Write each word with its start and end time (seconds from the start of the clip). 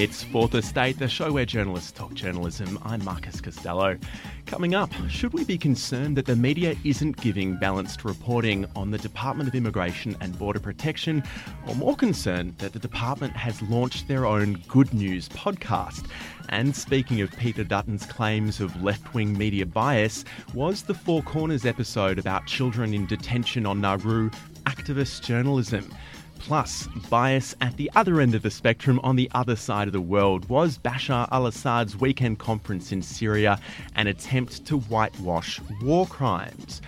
It's 0.00 0.22
Fourth 0.22 0.54
Estate, 0.54 0.98
the 0.98 1.08
show 1.08 1.30
where 1.30 1.44
journalists 1.44 1.92
talk 1.92 2.14
journalism. 2.14 2.78
I'm 2.84 3.04
Marcus 3.04 3.38
Costello. 3.38 3.98
Coming 4.46 4.74
up, 4.74 4.90
should 5.10 5.34
we 5.34 5.44
be 5.44 5.58
concerned 5.58 6.16
that 6.16 6.24
the 6.24 6.36
media 6.36 6.74
isn't 6.84 7.18
giving 7.18 7.58
balanced 7.58 8.02
reporting 8.02 8.64
on 8.74 8.92
the 8.92 8.96
Department 8.96 9.50
of 9.50 9.54
Immigration 9.54 10.16
and 10.22 10.38
Border 10.38 10.58
Protection, 10.58 11.22
or 11.68 11.74
more 11.74 11.94
concerned 11.94 12.56
that 12.56 12.72
the 12.72 12.78
department 12.78 13.36
has 13.36 13.60
launched 13.60 14.08
their 14.08 14.24
own 14.24 14.54
Good 14.68 14.94
News 14.94 15.28
podcast? 15.28 16.08
And 16.48 16.74
speaking 16.74 17.20
of 17.20 17.30
Peter 17.32 17.62
Dutton's 17.62 18.06
claims 18.06 18.58
of 18.58 18.82
left 18.82 19.12
wing 19.12 19.36
media 19.36 19.66
bias, 19.66 20.24
was 20.54 20.80
the 20.80 20.94
Four 20.94 21.20
Corners 21.24 21.66
episode 21.66 22.18
about 22.18 22.46
children 22.46 22.94
in 22.94 23.04
detention 23.04 23.66
on 23.66 23.82
Nauru 23.82 24.30
activist 24.64 25.20
journalism? 25.20 25.94
Plus, 26.40 26.88
bias 27.10 27.54
at 27.60 27.76
the 27.76 27.90
other 27.94 28.20
end 28.20 28.34
of 28.34 28.42
the 28.42 28.50
spectrum 28.50 28.98
on 29.04 29.14
the 29.14 29.30
other 29.34 29.54
side 29.54 29.86
of 29.86 29.92
the 29.92 30.00
world 30.00 30.48
was 30.48 30.78
Bashar 30.78 31.28
al 31.30 31.46
Assad's 31.46 31.96
weekend 31.96 32.38
conference 32.38 32.92
in 32.92 33.02
Syria 33.02 33.60
an 33.94 34.06
attempt 34.06 34.64
to 34.64 34.78
whitewash 34.78 35.60
war 35.82 36.06
crimes. 36.06 36.80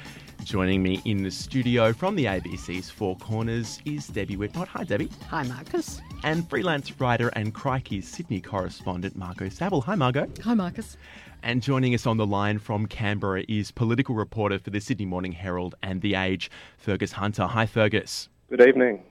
Joining 0.43 0.83
me 0.83 1.03
in 1.05 1.23
the 1.23 1.31
studio 1.31 1.93
from 1.93 2.17
the 2.17 2.25
ABC's 2.25 2.91
Four 2.91 3.17
Corners 3.19 3.79
is 3.85 4.09
Debbie 4.09 4.37
Whitmont. 4.37 4.69
Hi, 4.69 4.85
Debbie. 4.85 5.11
Hi, 5.29 5.43
Marcus. 5.45 6.01
And 6.25 6.49
freelance 6.49 6.99
writer 6.99 7.29
and 7.29 7.55
Crikey's 7.55 8.09
Sydney 8.09 8.41
correspondent 8.41 9.17
Margot 9.17 9.51
Saville. 9.51 9.83
Hi, 9.83 9.95
Margot. 9.95 10.29
Hi, 10.43 10.55
Marcus. 10.55 10.97
And 11.43 11.63
joining 11.63 11.95
us 11.95 12.07
on 12.07 12.17
the 12.17 12.27
line 12.27 12.59
from 12.59 12.87
Canberra 12.87 13.45
is 13.49 13.71
political 13.71 14.15
reporter 14.15 14.59
for 14.59 14.71
the 14.71 14.81
Sydney 14.81 15.07
Morning 15.07 15.33
Herald 15.33 15.75
and 15.83 16.01
The 16.01 16.15
Age, 16.15 16.51
Fergus 16.79 17.13
Hunter. 17.13 17.47
Hi, 17.47 17.67
Fergus. 17.67 18.29
Good 18.49 18.67
evening. 18.67 19.03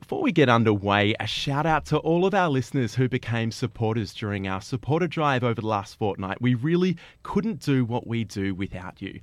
Before 0.00 0.22
we 0.22 0.32
get 0.32 0.48
underway, 0.48 1.14
a 1.18 1.26
shout 1.26 1.66
out 1.66 1.84
to 1.86 1.98
all 1.98 2.24
of 2.24 2.32
our 2.32 2.48
listeners 2.48 2.94
who 2.94 3.08
became 3.08 3.50
supporters 3.50 4.14
during 4.14 4.46
our 4.46 4.60
supporter 4.60 5.08
drive 5.08 5.42
over 5.42 5.60
the 5.60 5.66
last 5.66 5.98
fortnight. 5.98 6.40
We 6.40 6.54
really 6.54 6.96
couldn't 7.24 7.60
do 7.60 7.84
what 7.84 8.06
we 8.06 8.24
do 8.24 8.54
without 8.54 9.02
you. 9.02 9.20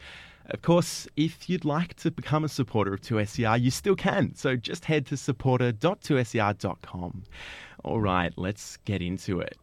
Of 0.47 0.61
course, 0.61 1.07
if 1.15 1.49
you'd 1.49 1.65
like 1.65 1.95
to 1.95 2.11
become 2.11 2.43
a 2.43 2.49
supporter 2.49 2.93
of 2.93 3.01
2SER, 3.01 3.59
you 3.59 3.71
still 3.71 3.95
can. 3.95 4.35
So 4.35 4.55
just 4.55 4.85
head 4.85 5.07
to 5.07 5.17
supporter.2ser.com. 5.17 7.23
All 7.83 8.01
right, 8.01 8.33
let's 8.35 8.77
get 8.77 9.01
into 9.01 9.39
it. 9.39 9.57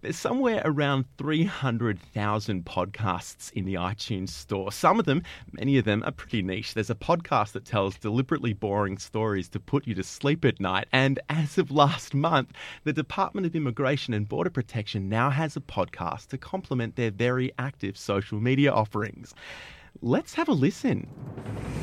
There's 0.00 0.16
somewhere 0.16 0.62
around 0.64 1.06
300,000 1.18 2.64
podcasts 2.64 3.52
in 3.54 3.64
the 3.64 3.74
iTunes 3.74 4.28
store. 4.28 4.70
Some 4.70 5.00
of 5.00 5.06
them, 5.06 5.24
many 5.50 5.76
of 5.76 5.84
them, 5.86 6.04
are 6.06 6.12
pretty 6.12 6.40
niche. 6.40 6.74
There's 6.74 6.88
a 6.88 6.94
podcast 6.94 7.50
that 7.52 7.64
tells 7.64 7.96
deliberately 7.98 8.52
boring 8.52 8.98
stories 8.98 9.48
to 9.48 9.58
put 9.58 9.88
you 9.88 9.96
to 9.96 10.04
sleep 10.04 10.44
at 10.44 10.60
night. 10.60 10.86
And 10.92 11.18
as 11.28 11.58
of 11.58 11.72
last 11.72 12.14
month, 12.14 12.52
the 12.84 12.92
Department 12.92 13.44
of 13.44 13.56
Immigration 13.56 14.14
and 14.14 14.28
Border 14.28 14.50
Protection 14.50 15.08
now 15.08 15.30
has 15.30 15.56
a 15.56 15.60
podcast 15.60 16.28
to 16.28 16.38
complement 16.38 16.94
their 16.94 17.10
very 17.10 17.50
active 17.58 17.98
social 17.98 18.38
media 18.40 18.72
offerings. 18.72 19.34
Let's 20.00 20.32
have 20.34 20.48
a 20.48 20.52
listen. 20.52 21.08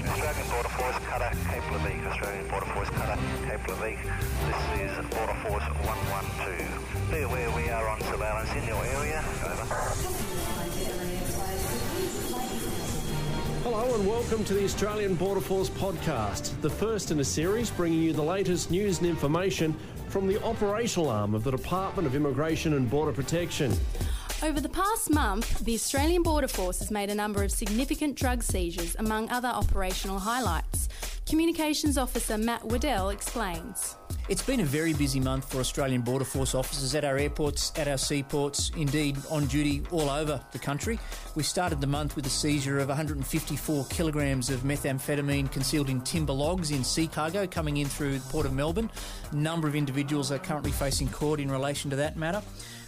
Australian 0.05 0.49
Border 0.49 0.69
Force 0.69 0.99
Cutter, 0.99 1.31
Cape 1.49 1.63
Leveque. 1.63 2.07
Australian 2.07 2.47
Border 2.47 2.65
Force 2.67 2.89
Cutter, 2.91 3.21
Cape 3.45 3.67
Leveque. 3.67 4.03
This 4.45 4.79
is 4.79 5.05
Border 5.13 5.35
Force 5.43 5.63
112. 5.83 7.11
Be 7.11 7.21
aware 7.21 7.54
Hello 13.77 13.93
and 13.93 14.07
welcome 14.07 14.45
to 14.45 14.53
the 14.53 14.63
Australian 14.63 15.15
Border 15.15 15.41
Force 15.41 15.69
podcast, 15.69 16.61
the 16.61 16.69
first 16.69 17.11
in 17.11 17.19
a 17.19 17.25
series 17.25 17.69
bringing 17.69 18.01
you 18.01 18.13
the 18.13 18.23
latest 18.23 18.71
news 18.71 18.99
and 18.99 19.07
information 19.07 19.75
from 20.07 20.27
the 20.27 20.41
operational 20.45 21.09
arm 21.09 21.35
of 21.35 21.43
the 21.43 21.51
Department 21.51 22.07
of 22.07 22.15
Immigration 22.15 22.75
and 22.75 22.89
Border 22.89 23.11
Protection. 23.11 23.73
Over 24.41 24.61
the 24.61 24.69
past 24.69 25.09
month, 25.09 25.59
the 25.65 25.73
Australian 25.73 26.23
Border 26.23 26.47
Force 26.47 26.79
has 26.79 26.89
made 26.89 27.09
a 27.09 27.15
number 27.15 27.43
of 27.43 27.51
significant 27.51 28.15
drug 28.15 28.43
seizures, 28.43 28.95
among 28.97 29.29
other 29.29 29.49
operational 29.49 30.19
highlights. 30.19 30.87
Communications 31.27 31.97
Officer 31.97 32.37
Matt 32.37 32.63
Waddell 32.63 33.09
explains. 33.09 33.97
It's 34.27 34.41
been 34.41 34.61
a 34.61 34.65
very 34.65 34.93
busy 34.93 35.19
month 35.19 35.51
for 35.51 35.59
Australian 35.59 36.01
Border 36.01 36.25
Force 36.25 36.55
officers 36.55 36.95
at 36.95 37.05
our 37.05 37.15
airports, 37.15 37.71
at 37.75 37.87
our 37.87 37.99
seaports, 37.99 38.71
indeed 38.75 39.17
on 39.29 39.45
duty 39.45 39.83
all 39.91 40.09
over 40.09 40.41
the 40.51 40.57
country. 40.57 40.97
We 41.35 41.43
started 41.43 41.79
the 41.79 41.85
month 41.85 42.15
with 42.15 42.23
the 42.23 42.31
seizure 42.31 42.79
of 42.79 42.87
154 42.87 43.85
kilograms 43.91 44.49
of 44.49 44.61
methamphetamine 44.61 45.51
concealed 45.51 45.89
in 45.89 46.01
timber 46.01 46.33
logs 46.33 46.71
in 46.71 46.83
sea 46.83 47.05
cargo 47.05 47.45
coming 47.45 47.77
in 47.77 47.85
through 47.85 48.17
the 48.17 48.29
Port 48.31 48.47
of 48.47 48.53
Melbourne. 48.53 48.89
A 49.31 49.35
number 49.35 49.67
of 49.67 49.75
individuals 49.75 50.31
are 50.31 50.39
currently 50.39 50.71
facing 50.71 51.07
court 51.09 51.39
in 51.39 51.51
relation 51.51 51.91
to 51.91 51.95
that 51.97 52.17
matter. 52.17 52.41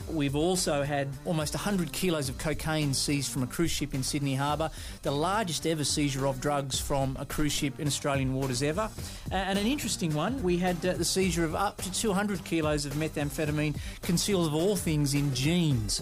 We've 0.09 0.35
also 0.37 0.83
had 0.83 1.09
almost 1.25 1.53
100 1.53 1.91
kilos 1.91 2.29
of 2.29 2.37
cocaine 2.37 2.93
seized 2.93 3.31
from 3.31 3.43
a 3.43 3.47
cruise 3.47 3.71
ship 3.71 3.93
in 3.93 4.03
Sydney 4.03 4.35
Harbour, 4.35 4.71
the 5.01 5.11
largest 5.11 5.67
ever 5.67 5.83
seizure 5.83 6.25
of 6.25 6.39
drugs 6.39 6.79
from 6.79 7.17
a 7.19 7.25
cruise 7.25 7.51
ship 7.51 7.79
in 7.79 7.87
Australian 7.87 8.33
waters 8.33 8.63
ever. 8.63 8.89
And 9.31 9.59
an 9.59 9.67
interesting 9.67 10.13
one, 10.13 10.41
we 10.41 10.57
had 10.57 10.83
uh, 10.85 10.93
the 10.93 11.03
seizure 11.03 11.26
of 11.35 11.55
up 11.55 11.81
to 11.81 11.91
200 11.91 12.43
kilos 12.45 12.85
of 12.85 12.93
methamphetamine 12.93 13.75
concealed 14.01 14.47
of 14.47 14.55
all 14.55 14.75
things 14.75 15.13
in 15.13 15.33
jeans. 15.33 16.01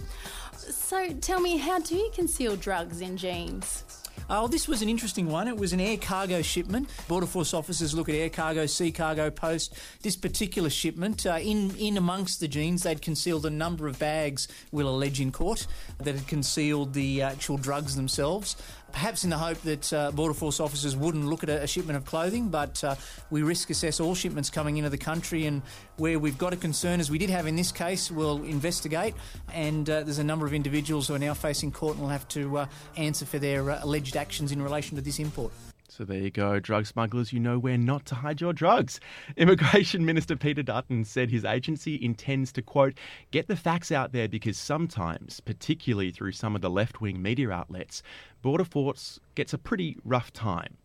So 0.56 1.10
tell 1.14 1.40
me, 1.40 1.58
how 1.58 1.80
do 1.80 1.96
you 1.96 2.12
conceal 2.14 2.56
drugs 2.56 3.02
in 3.02 3.18
jeans? 3.18 3.84
Oh, 4.28 4.48
this 4.48 4.68
was 4.68 4.82
an 4.82 4.90
interesting 4.90 5.28
one. 5.28 5.48
It 5.48 5.56
was 5.56 5.72
an 5.72 5.80
air 5.80 5.98
cargo 5.98 6.42
shipment. 6.42 6.90
Border 7.08 7.28
Force 7.28 7.54
officers 7.54 7.94
look 7.94 8.10
at 8.10 8.16
air 8.16 8.30
cargo, 8.30 8.66
sea 8.66 8.92
cargo, 8.92 9.30
post. 9.30 9.78
This 10.02 10.16
particular 10.16 10.72
shipment, 10.72 11.28
uh, 11.28 11.38
in 11.40 11.76
in 11.76 11.96
amongst 11.96 12.40
the 12.40 12.48
jeans, 12.48 12.84
they'd 12.84 13.04
concealed 13.04 13.46
a 13.46 13.52
number 13.52 13.88
of 13.88 14.00
bags. 14.00 14.48
We'll 14.72 14.90
allege 14.90 15.22
in 15.22 15.32
court 15.32 15.68
that 16.00 16.16
had 16.16 16.28
concealed 16.28 16.94
the 16.94 17.22
actual 17.22 17.58
drugs 17.58 17.96
themselves. 17.96 18.56
Perhaps 18.96 19.26
in 19.26 19.30
the 19.30 19.38
hope 19.38 19.60
that 19.64 19.92
uh, 19.92 20.10
Border 20.12 20.34
Force 20.34 20.62
officers 20.62 20.96
wouldn't 20.96 21.26
look 21.26 21.44
at 21.44 21.50
a, 21.50 21.64
a 21.64 21.68
shipment 21.68 21.98
of 21.98 22.06
clothing, 22.06 22.48
but 22.48 22.82
uh, 22.82 22.96
we 23.30 23.44
risk 23.44 23.70
assess 23.70 24.00
all 24.00 24.16
shipments 24.16 24.50
coming 24.50 24.78
into 24.78 24.90
the 24.90 24.98
country, 24.98 25.48
and 25.48 25.62
where 25.98 26.18
we've 26.18 26.38
got 26.38 26.54
a 26.54 26.56
concern, 26.56 27.02
as 27.02 27.12
we 27.12 27.18
did 27.18 27.30
have 27.30 27.46
in 27.46 27.58
this 27.58 27.74
case, 27.74 28.10
we'll 28.10 28.42
investigate. 28.44 29.14
And 29.54 29.90
uh, 29.90 30.04
there's 30.04 30.20
a 30.20 30.24
number 30.24 30.46
of 30.46 30.54
individuals 30.54 31.10
who 31.10 31.14
are 31.14 31.20
now 31.20 31.34
facing 31.34 31.74
court 31.74 31.96
and 31.96 32.04
will 32.04 32.10
have 32.10 32.26
to 32.30 32.60
uh, 32.60 32.66
answer 32.96 33.26
for 33.26 33.38
their 33.38 33.70
uh, 33.70 33.84
alleged 33.84 34.16
actions 34.16 34.54
in 34.54 34.62
relation 34.62 34.96
to 34.96 35.02
this 35.02 35.20
import. 35.20 35.52
So 35.96 36.04
there 36.04 36.20
you 36.20 36.30
go, 36.30 36.60
drug 36.60 36.88
smugglers, 36.88 37.32
you 37.32 37.40
know 37.40 37.58
where 37.58 37.78
not 37.78 38.06
to 38.08 38.16
hide 38.16 38.42
your 38.42 38.52
drugs. 38.52 39.00
Immigration 39.38 40.06
Minister 40.06 40.36
Peter 40.36 40.62
Dutton 40.62 41.06
said 41.06 41.32
his 41.32 41.46
agency 41.46 41.98
intends 42.04 42.52
to, 42.52 42.62
quote, 42.62 42.96
get 43.32 43.48
the 43.48 43.56
facts 43.56 43.94
out 43.94 44.12
there 44.12 44.28
because 44.28 44.58
sometimes, 44.58 45.40
particularly 45.40 46.12
through 46.12 46.34
some 46.34 46.54
of 46.54 46.62
the 46.62 46.70
left 46.70 47.00
wing 47.00 47.22
media 47.22 47.50
outlets, 47.50 48.04
Border 48.42 48.66
Force 48.66 49.22
gets 49.36 49.54
a 49.54 49.58
pretty 49.58 49.98
rough 50.04 50.34
time. 50.34 50.76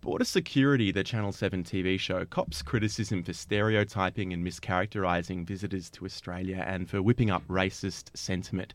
Border 0.00 0.24
Security, 0.24 0.90
the 0.90 1.04
Channel 1.04 1.32
7 1.32 1.62
TV 1.62 2.00
show, 2.00 2.24
cops 2.24 2.62
criticism 2.62 3.22
for 3.22 3.34
stereotyping 3.34 4.32
and 4.32 4.42
mischaracterising 4.42 5.46
visitors 5.46 5.90
to 5.90 6.06
Australia 6.06 6.64
and 6.66 6.88
for 6.88 7.02
whipping 7.02 7.30
up 7.30 7.46
racist 7.46 8.16
sentiment. 8.16 8.72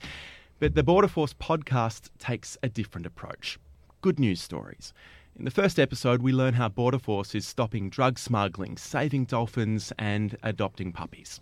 But 0.60 0.76
the 0.76 0.84
Border 0.84 1.08
Force 1.08 1.34
podcast 1.34 2.12
takes 2.20 2.56
a 2.62 2.70
different 2.70 3.08
approach. 3.08 3.58
Good 4.02 4.20
news 4.20 4.40
stories. 4.40 4.94
In 5.38 5.44
the 5.44 5.52
first 5.52 5.80
episode, 5.80 6.22
we 6.22 6.32
learn 6.32 6.54
how 6.54 6.70
Border 6.70 6.98
Force 6.98 7.36
is 7.36 7.46
stopping 7.46 7.90
drug 7.90 8.18
smuggling, 8.18 8.78
saving 8.78 9.26
dolphins, 9.26 9.92
and 10.00 10.38
adopting 10.44 10.94
puppies. 10.94 11.42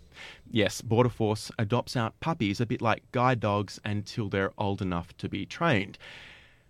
Yes, 0.50 0.82
Border 0.82 1.08
Force 1.08 1.52
adopts 1.60 1.96
out 1.96 2.18
puppies 2.18 2.60
a 2.60 2.66
bit 2.66 2.82
like 2.82 3.04
guide 3.12 3.38
dogs 3.38 3.80
until 3.84 4.28
they're 4.28 4.50
old 4.58 4.82
enough 4.82 5.16
to 5.18 5.28
be 5.28 5.46
trained. 5.46 5.96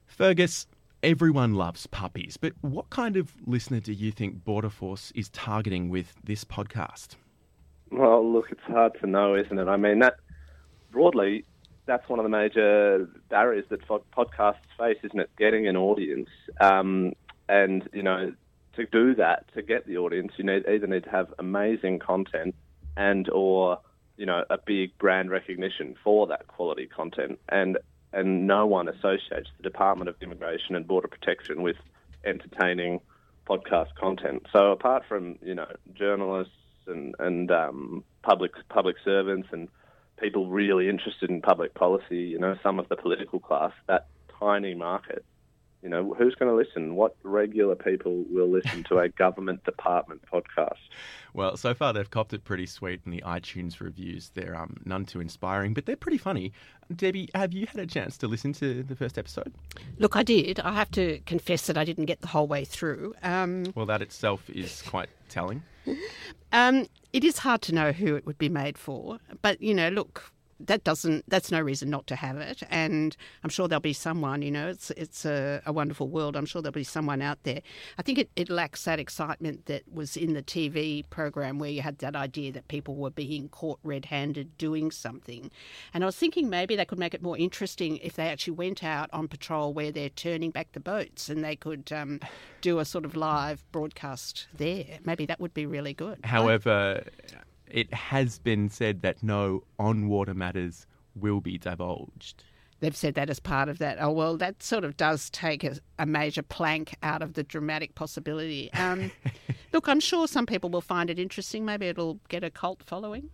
Fergus, 0.06 0.66
everyone 1.02 1.54
loves 1.54 1.86
puppies, 1.86 2.36
but 2.36 2.52
what 2.60 2.90
kind 2.90 3.16
of 3.16 3.32
listener 3.46 3.80
do 3.80 3.94
you 3.94 4.12
think 4.12 4.44
Border 4.44 4.68
Force 4.68 5.10
is 5.14 5.30
targeting 5.30 5.88
with 5.88 6.14
this 6.22 6.44
podcast? 6.44 7.16
Well, 7.90 8.30
look, 8.30 8.50
it's 8.50 8.60
hard 8.64 9.00
to 9.00 9.06
know, 9.06 9.34
isn't 9.34 9.58
it? 9.58 9.66
I 9.66 9.78
mean, 9.78 10.00
that 10.00 10.16
broadly, 10.90 11.46
that's 11.86 12.08
one 12.08 12.18
of 12.18 12.24
the 12.24 12.30
major 12.30 13.08
barriers 13.28 13.64
that 13.70 13.86
podcasts 13.86 14.56
face, 14.78 14.98
isn't 15.02 15.20
it? 15.20 15.30
Getting 15.38 15.66
an 15.66 15.76
audience, 15.76 16.28
um, 16.60 17.12
and 17.48 17.88
you 17.92 18.02
know, 18.02 18.32
to 18.76 18.86
do 18.86 19.14
that, 19.16 19.52
to 19.54 19.62
get 19.62 19.86
the 19.86 19.98
audience, 19.98 20.32
you 20.36 20.44
need 20.44 20.66
either 20.68 20.86
need 20.86 21.04
to 21.04 21.10
have 21.10 21.32
amazing 21.38 21.98
content 21.98 22.54
and 22.96 23.28
or 23.30 23.78
you 24.16 24.26
know 24.26 24.44
a 24.50 24.58
big 24.58 24.96
brand 24.98 25.30
recognition 25.30 25.94
for 26.02 26.26
that 26.26 26.46
quality 26.48 26.86
content, 26.86 27.38
and 27.48 27.78
and 28.12 28.46
no 28.46 28.66
one 28.66 28.88
associates 28.88 29.50
the 29.56 29.62
Department 29.62 30.08
of 30.08 30.16
Immigration 30.20 30.76
and 30.76 30.86
Border 30.86 31.08
Protection 31.08 31.62
with 31.62 31.76
entertaining 32.24 33.00
podcast 33.46 33.94
content. 34.00 34.46
So 34.52 34.72
apart 34.72 35.04
from 35.08 35.38
you 35.42 35.54
know 35.54 35.66
journalists 35.94 36.52
and 36.86 37.14
and 37.18 37.50
um, 37.50 38.04
public 38.22 38.52
public 38.68 38.96
servants 39.04 39.48
and 39.52 39.68
people 40.18 40.48
really 40.48 40.88
interested 40.88 41.30
in 41.30 41.40
public 41.40 41.74
policy, 41.74 42.18
you 42.18 42.38
know, 42.38 42.56
some 42.62 42.78
of 42.78 42.88
the 42.88 42.96
political 42.96 43.40
class, 43.40 43.72
that 43.86 44.06
tiny 44.38 44.74
market 44.74 45.24
You 45.84 45.90
know, 45.90 46.14
who's 46.14 46.34
going 46.34 46.50
to 46.50 46.56
listen? 46.56 46.96
What 46.96 47.14
regular 47.24 47.74
people 47.74 48.24
will 48.30 48.48
listen 48.48 48.84
to 48.84 49.00
a 49.00 49.08
government 49.18 49.64
department 49.64 50.22
podcast? 50.32 50.78
Well, 51.34 51.58
so 51.58 51.74
far 51.74 51.92
they've 51.92 52.10
copped 52.10 52.32
it 52.32 52.42
pretty 52.42 52.64
sweet 52.64 53.02
in 53.04 53.12
the 53.12 53.20
iTunes 53.20 53.80
reviews. 53.80 54.30
They're 54.32 54.56
um, 54.56 54.78
none 54.86 55.04
too 55.04 55.20
inspiring, 55.20 55.74
but 55.74 55.84
they're 55.84 55.94
pretty 55.94 56.16
funny. 56.16 56.54
Debbie, 56.96 57.28
have 57.34 57.52
you 57.52 57.66
had 57.66 57.78
a 57.78 57.86
chance 57.86 58.16
to 58.18 58.26
listen 58.26 58.54
to 58.54 58.82
the 58.82 58.96
first 58.96 59.18
episode? 59.18 59.52
Look, 59.98 60.16
I 60.16 60.22
did. 60.22 60.58
I 60.60 60.72
have 60.72 60.90
to 60.92 61.18
confess 61.26 61.66
that 61.66 61.76
I 61.76 61.84
didn't 61.84 62.06
get 62.06 62.22
the 62.22 62.28
whole 62.28 62.46
way 62.46 62.64
through. 62.64 63.14
Um, 63.22 63.66
Well, 63.74 63.84
that 63.84 64.00
itself 64.00 64.48
is 64.48 64.80
quite 64.86 65.10
telling. 65.28 65.62
um, 66.52 66.86
it 67.12 67.24
is 67.24 67.36
hard 67.38 67.60
to 67.62 67.74
know 67.74 67.92
who 67.92 68.16
it 68.16 68.24
would 68.24 68.38
be 68.38 68.48
made 68.48 68.78
for, 68.78 69.18
but 69.42 69.60
you 69.60 69.74
know, 69.74 69.90
look, 69.90 70.32
that 70.66 70.84
doesn't. 70.84 71.24
That's 71.28 71.50
no 71.50 71.60
reason 71.60 71.90
not 71.90 72.06
to 72.08 72.16
have 72.16 72.36
it. 72.38 72.62
And 72.70 73.16
I'm 73.42 73.50
sure 73.50 73.68
there'll 73.68 73.80
be 73.80 73.92
someone. 73.92 74.42
You 74.42 74.50
know, 74.50 74.68
it's 74.68 74.90
it's 74.92 75.24
a, 75.24 75.62
a 75.66 75.72
wonderful 75.72 76.08
world. 76.08 76.36
I'm 76.36 76.46
sure 76.46 76.62
there'll 76.62 76.72
be 76.72 76.84
someone 76.84 77.22
out 77.22 77.42
there. 77.42 77.60
I 77.98 78.02
think 78.02 78.18
it, 78.18 78.30
it 78.36 78.50
lacks 78.50 78.84
that 78.84 78.98
excitement 78.98 79.66
that 79.66 79.82
was 79.92 80.16
in 80.16 80.34
the 80.34 80.42
TV 80.42 81.08
program 81.10 81.58
where 81.58 81.70
you 81.70 81.82
had 81.82 81.98
that 81.98 82.16
idea 82.16 82.52
that 82.52 82.68
people 82.68 82.96
were 82.96 83.10
being 83.10 83.48
caught 83.48 83.78
red-handed 83.82 84.56
doing 84.58 84.90
something. 84.90 85.50
And 85.92 86.04
I 86.04 86.06
was 86.06 86.16
thinking 86.16 86.48
maybe 86.48 86.76
they 86.76 86.84
could 86.84 86.98
make 86.98 87.14
it 87.14 87.22
more 87.22 87.36
interesting 87.36 87.98
if 87.98 88.14
they 88.14 88.28
actually 88.28 88.54
went 88.54 88.82
out 88.82 89.10
on 89.12 89.28
patrol 89.28 89.72
where 89.72 89.92
they're 89.92 90.08
turning 90.08 90.50
back 90.50 90.72
the 90.72 90.80
boats 90.80 91.28
and 91.28 91.44
they 91.44 91.56
could 91.56 91.92
um, 91.92 92.20
do 92.60 92.78
a 92.78 92.84
sort 92.84 93.04
of 93.04 93.16
live 93.16 93.64
broadcast 93.72 94.48
there. 94.56 94.98
Maybe 95.04 95.26
that 95.26 95.40
would 95.40 95.54
be 95.54 95.66
really 95.66 95.94
good. 95.94 96.20
However, 96.24 97.04
it 97.74 97.92
has 97.92 98.38
been 98.38 98.68
said 98.70 99.02
that 99.02 99.22
no 99.22 99.64
on 99.78 100.08
water 100.08 100.32
matters 100.34 100.86
will 101.14 101.40
be 101.40 101.58
divulged. 101.58 102.44
They've 102.80 102.96
said 102.96 103.14
that 103.14 103.30
as 103.30 103.40
part 103.40 103.68
of 103.68 103.78
that. 103.78 103.98
Oh, 104.00 104.10
well, 104.10 104.36
that 104.36 104.62
sort 104.62 104.84
of 104.84 104.96
does 104.96 105.30
take 105.30 105.64
a, 105.64 105.76
a 105.98 106.06
major 106.06 106.42
plank 106.42 106.94
out 107.02 107.22
of 107.22 107.32
the 107.34 107.42
dramatic 107.42 107.94
possibility. 107.94 108.72
Um, 108.74 109.10
look, 109.72 109.88
I'm 109.88 110.00
sure 110.00 110.28
some 110.28 110.46
people 110.46 110.70
will 110.70 110.80
find 110.82 111.08
it 111.10 111.18
interesting. 111.18 111.64
Maybe 111.64 111.86
it'll 111.86 112.20
get 112.28 112.44
a 112.44 112.50
cult 112.50 112.82
following. 112.84 113.30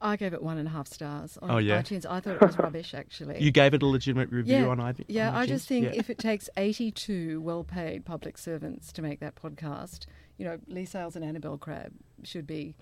I 0.00 0.16
gave 0.16 0.34
it 0.34 0.42
one 0.42 0.58
and 0.58 0.68
a 0.68 0.70
half 0.70 0.88
stars 0.88 1.38
on 1.42 1.50
Oh, 1.50 1.56
yeah? 1.58 1.80
iTunes. 1.82 2.04
I 2.08 2.20
thought 2.20 2.34
it 2.36 2.40
was 2.40 2.58
rubbish, 2.58 2.92
actually. 2.94 3.42
You 3.42 3.50
gave 3.50 3.72
it 3.74 3.82
a 3.82 3.86
legitimate 3.86 4.30
review 4.30 4.56
yeah, 4.56 4.66
on 4.66 4.78
iTunes? 4.78 5.04
yeah. 5.08 5.36
I 5.36 5.46
just 5.46 5.66
think 5.66 5.86
Yeah. 5.86 5.92
if 5.94 6.10
it 6.10 6.18
takes 6.18 6.48
82 6.56 7.40
well-paid 7.40 8.04
public 8.04 8.36
servants 8.38 8.92
to 8.92 9.02
make 9.02 9.20
that 9.20 9.36
podcast, 9.36 10.06
you 10.38 10.44
know, 10.44 10.58
Leigh 10.68 10.84
Sales 10.84 11.16
and 11.16 11.24
Annabelle 11.24 11.58
Crabb 11.58 11.92
should 12.22 12.46
be 12.46 12.74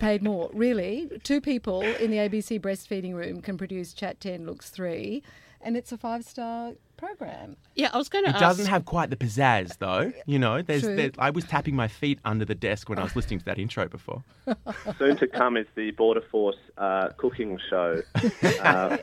paid 0.00 0.22
more. 0.22 0.50
Really, 0.52 1.08
two 1.22 1.40
people 1.40 1.82
in 1.82 2.10
the 2.10 2.16
ABC 2.18 2.60
breastfeeding 2.60 3.14
room 3.14 3.40
can 3.40 3.56
produce 3.56 3.92
Chat 3.92 4.20
10 4.20 4.44
Looks 4.46 4.70
3, 4.70 5.22
and 5.60 5.76
it's 5.76 5.92
a 5.92 5.98
five-star 5.98 6.72
program. 6.96 7.56
Yeah, 7.74 7.90
I 7.92 7.96
was 7.98 8.08
going 8.08 8.24
to 8.24 8.30
It 8.30 8.34
ask. 8.34 8.40
doesn't 8.40 8.66
have 8.66 8.84
quite 8.84 9.10
the 9.10 9.16
pizzazz, 9.16 9.78
though. 9.78 10.12
You 10.26 10.38
know, 10.38 10.62
there's, 10.62 10.82
True. 10.82 10.96
there, 10.96 11.10
I 11.18 11.30
was 11.30 11.44
tapping 11.44 11.74
my 11.76 11.88
feet 11.88 12.18
under 12.24 12.44
the 12.44 12.54
desk 12.54 12.88
when 12.88 12.98
I 12.98 13.02
was 13.04 13.16
listening 13.16 13.38
to 13.40 13.44
that 13.46 13.58
intro 13.58 13.86
before. 13.88 14.22
Soon 14.98 15.16
to 15.18 15.26
come 15.26 15.56
is 15.56 15.66
the 15.74 15.90
Border 15.92 16.22
Force 16.30 16.56
uh, 16.78 17.08
cooking 17.16 17.58
show. 17.70 18.02
Uh, 18.60 18.98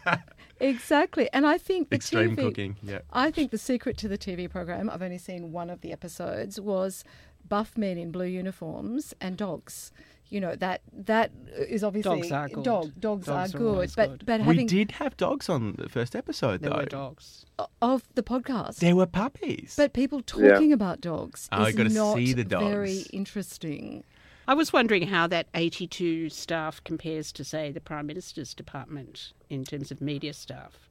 Exactly, 0.60 1.28
and 1.34 1.48
I 1.48 1.58
think 1.58 1.90
the 1.90 1.96
Extreme 1.96 2.36
TV 2.36 2.40
cooking, 2.40 2.76
yeah. 2.84 3.00
I 3.12 3.32
think 3.32 3.50
the 3.50 3.58
secret 3.58 3.98
to 3.98 4.08
the 4.08 4.18
TV 4.18 4.48
program, 4.48 4.92
I've 4.92 5.02
only 5.02 5.18
seen 5.18 5.52
one 5.52 5.72
of 5.72 5.82
the 5.82 5.92
episodes, 5.92 6.62
was 6.62 7.04
buff 7.48 7.78
men 7.78 7.98
in 7.98 8.12
blue 8.12 8.26
uniforms 8.26 9.14
and 9.22 9.38
dogs. 9.38 9.92
You 10.30 10.40
know 10.40 10.56
that 10.56 10.82
that 10.94 11.32
is 11.58 11.84
obviously 11.84 12.22
Dogs 12.22 12.32
are 12.32 12.48
good. 12.48 12.64
Dog, 12.64 12.92
dogs, 13.00 13.26
Dogs 13.26 13.28
are 13.28 13.34
are 13.56 13.60
good, 13.60 13.68
always 13.74 13.96
but 13.96 14.10
good. 14.12 14.26
but 14.26 14.40
We 14.40 14.46
having 14.46 14.68
did 14.68 14.92
have 14.92 15.18
dogs 15.18 15.50
on 15.50 15.76
the 15.78 15.90
first 15.90 16.16
episode, 16.16 16.62
There 16.62 16.70
though. 16.70 16.78
were 16.78 16.86
dogs. 16.86 17.46
of 17.82 18.04
the 18.16 18.24
podcast. 18.24 18.78
There 18.78 18.96
were 18.96 19.06
puppies. 19.08 19.74
but 19.76 19.92
people 19.92 20.22
talking 20.22 20.72
about 20.72 21.02
dogs 21.02 21.50
Oh, 21.52 21.66
is 21.66 21.76
got 21.76 21.88
to 21.88 21.94
not 21.94 22.16
see 22.16 22.32
the 22.34 22.46
very 22.46 23.00
interesting. 23.12 24.06
I 24.48 24.54
was 24.54 24.72
wondering 24.74 25.08
how 25.08 25.28
that 25.28 25.48
82 25.54 26.30
staff 26.30 26.82
compares 26.84 27.32
to, 27.34 27.44
say, 27.44 27.72
the 27.72 27.80
Prime 27.82 28.08
Minister's 28.08 28.54
department 28.54 29.34
in 29.50 29.64
terms 29.66 29.92
of 29.92 30.00
media 30.02 30.34
staff. 30.34 30.90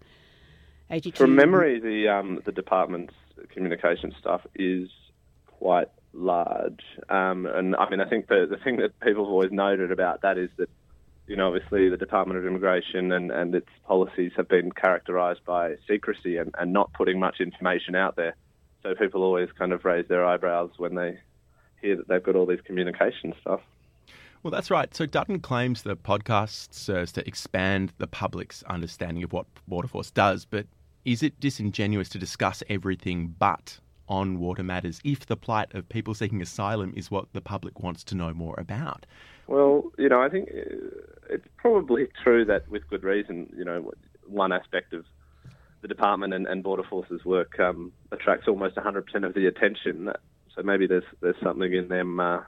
82. 0.90 1.16
From 1.16 1.34
memory, 1.34 1.80
the 1.80 2.08
um, 2.08 2.40
the 2.44 2.52
department's 2.52 3.14
communication 3.48 4.12
staff 4.20 4.46
is 4.54 4.88
quite 5.46 5.88
large, 6.12 6.82
um, 7.08 7.46
and 7.46 7.76
I 7.76 7.88
mean, 7.88 8.00
I 8.00 8.08
think 8.08 8.28
the 8.28 8.46
the 8.48 8.56
thing 8.56 8.76
that 8.78 8.98
people 9.00 9.24
have 9.24 9.32
always 9.32 9.52
noted 9.52 9.92
about 9.92 10.22
that 10.22 10.38
is 10.38 10.50
that 10.56 10.68
you 11.30 11.36
know, 11.36 11.46
obviously, 11.46 11.88
the 11.88 11.96
Department 11.96 12.40
of 12.40 12.44
Immigration 12.44 13.12
and, 13.12 13.30
and 13.30 13.54
its 13.54 13.68
policies 13.86 14.32
have 14.36 14.48
been 14.48 14.72
characterised 14.72 15.44
by 15.44 15.76
secrecy 15.86 16.38
and, 16.38 16.52
and 16.58 16.72
not 16.72 16.92
putting 16.92 17.20
much 17.20 17.36
information 17.38 17.94
out 17.94 18.16
there. 18.16 18.34
So 18.82 18.96
people 18.96 19.22
always 19.22 19.48
kind 19.56 19.72
of 19.72 19.84
raise 19.84 20.08
their 20.08 20.26
eyebrows 20.26 20.72
when 20.78 20.96
they 20.96 21.20
hear 21.80 21.96
that 21.96 22.08
they've 22.08 22.22
got 22.22 22.34
all 22.34 22.46
these 22.46 22.60
communication 22.62 23.32
stuff. 23.40 23.60
Well, 24.42 24.50
that's 24.50 24.72
right. 24.72 24.92
So 24.92 25.06
Dutton 25.06 25.38
claims 25.38 25.82
the 25.82 25.96
podcast 25.96 26.74
serves 26.74 27.12
to 27.12 27.24
expand 27.28 27.92
the 27.98 28.08
public's 28.08 28.64
understanding 28.64 29.22
of 29.22 29.32
what 29.32 29.46
Border 29.68 29.86
Force 29.86 30.10
does, 30.10 30.44
but 30.44 30.66
is 31.04 31.22
it 31.22 31.38
disingenuous 31.38 32.08
to 32.08 32.18
discuss 32.18 32.64
everything 32.68 33.36
but 33.38 33.78
on 34.10 34.40
water 34.40 34.62
matters 34.62 35.00
if 35.04 35.24
the 35.26 35.36
plight 35.36 35.72
of 35.72 35.88
people 35.88 36.12
seeking 36.12 36.42
asylum 36.42 36.92
is 36.96 37.10
what 37.10 37.32
the 37.32 37.40
public 37.40 37.80
wants 37.80 38.04
to 38.04 38.14
know 38.14 38.34
more 38.34 38.56
about? 38.58 39.06
Well, 39.46 39.90
you 39.96 40.08
know, 40.08 40.20
I 40.20 40.28
think 40.28 40.50
uh, 40.50 40.74
it's 41.30 41.46
probably 41.56 42.08
true 42.22 42.44
that 42.44 42.68
with 42.68 42.86
good 42.88 43.04
reason, 43.04 43.50
you 43.56 43.64
know, 43.64 43.90
one 44.26 44.52
aspect 44.52 44.92
of 44.92 45.04
the 45.80 45.88
department 45.88 46.34
and, 46.34 46.46
and 46.46 46.62
Border 46.62 46.82
Force's 46.82 47.24
work 47.24 47.58
um, 47.58 47.92
attracts 48.12 48.46
almost 48.48 48.76
100% 48.76 49.24
of 49.24 49.34
the 49.34 49.46
attention. 49.46 50.10
So 50.54 50.62
maybe 50.62 50.86
there's 50.86 51.04
there's 51.20 51.40
something 51.42 51.72
in 51.72 51.88
them 51.88 52.20
uh, 52.20 52.40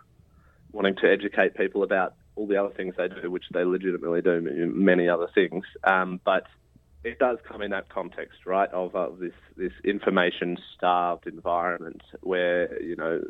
wanting 0.72 0.96
to 0.96 1.10
educate 1.10 1.54
people 1.54 1.82
about 1.82 2.14
all 2.34 2.46
the 2.46 2.56
other 2.56 2.74
things 2.74 2.94
they 2.96 3.08
do, 3.08 3.30
which 3.30 3.44
they 3.52 3.64
legitimately 3.64 4.22
do, 4.22 4.40
many 4.74 5.08
other 5.08 5.28
things. 5.34 5.64
Um, 5.84 6.20
but 6.24 6.44
it 7.04 7.18
does 7.18 7.38
come 7.46 7.62
in 7.62 7.70
that 7.72 7.88
context, 7.88 8.46
right, 8.46 8.70
of, 8.70 8.94
of 8.94 9.18
this 9.18 9.34
this 9.56 9.72
information 9.84 10.58
starved 10.76 11.26
environment 11.26 12.02
where 12.20 12.80
you 12.82 12.96
know 12.96 13.22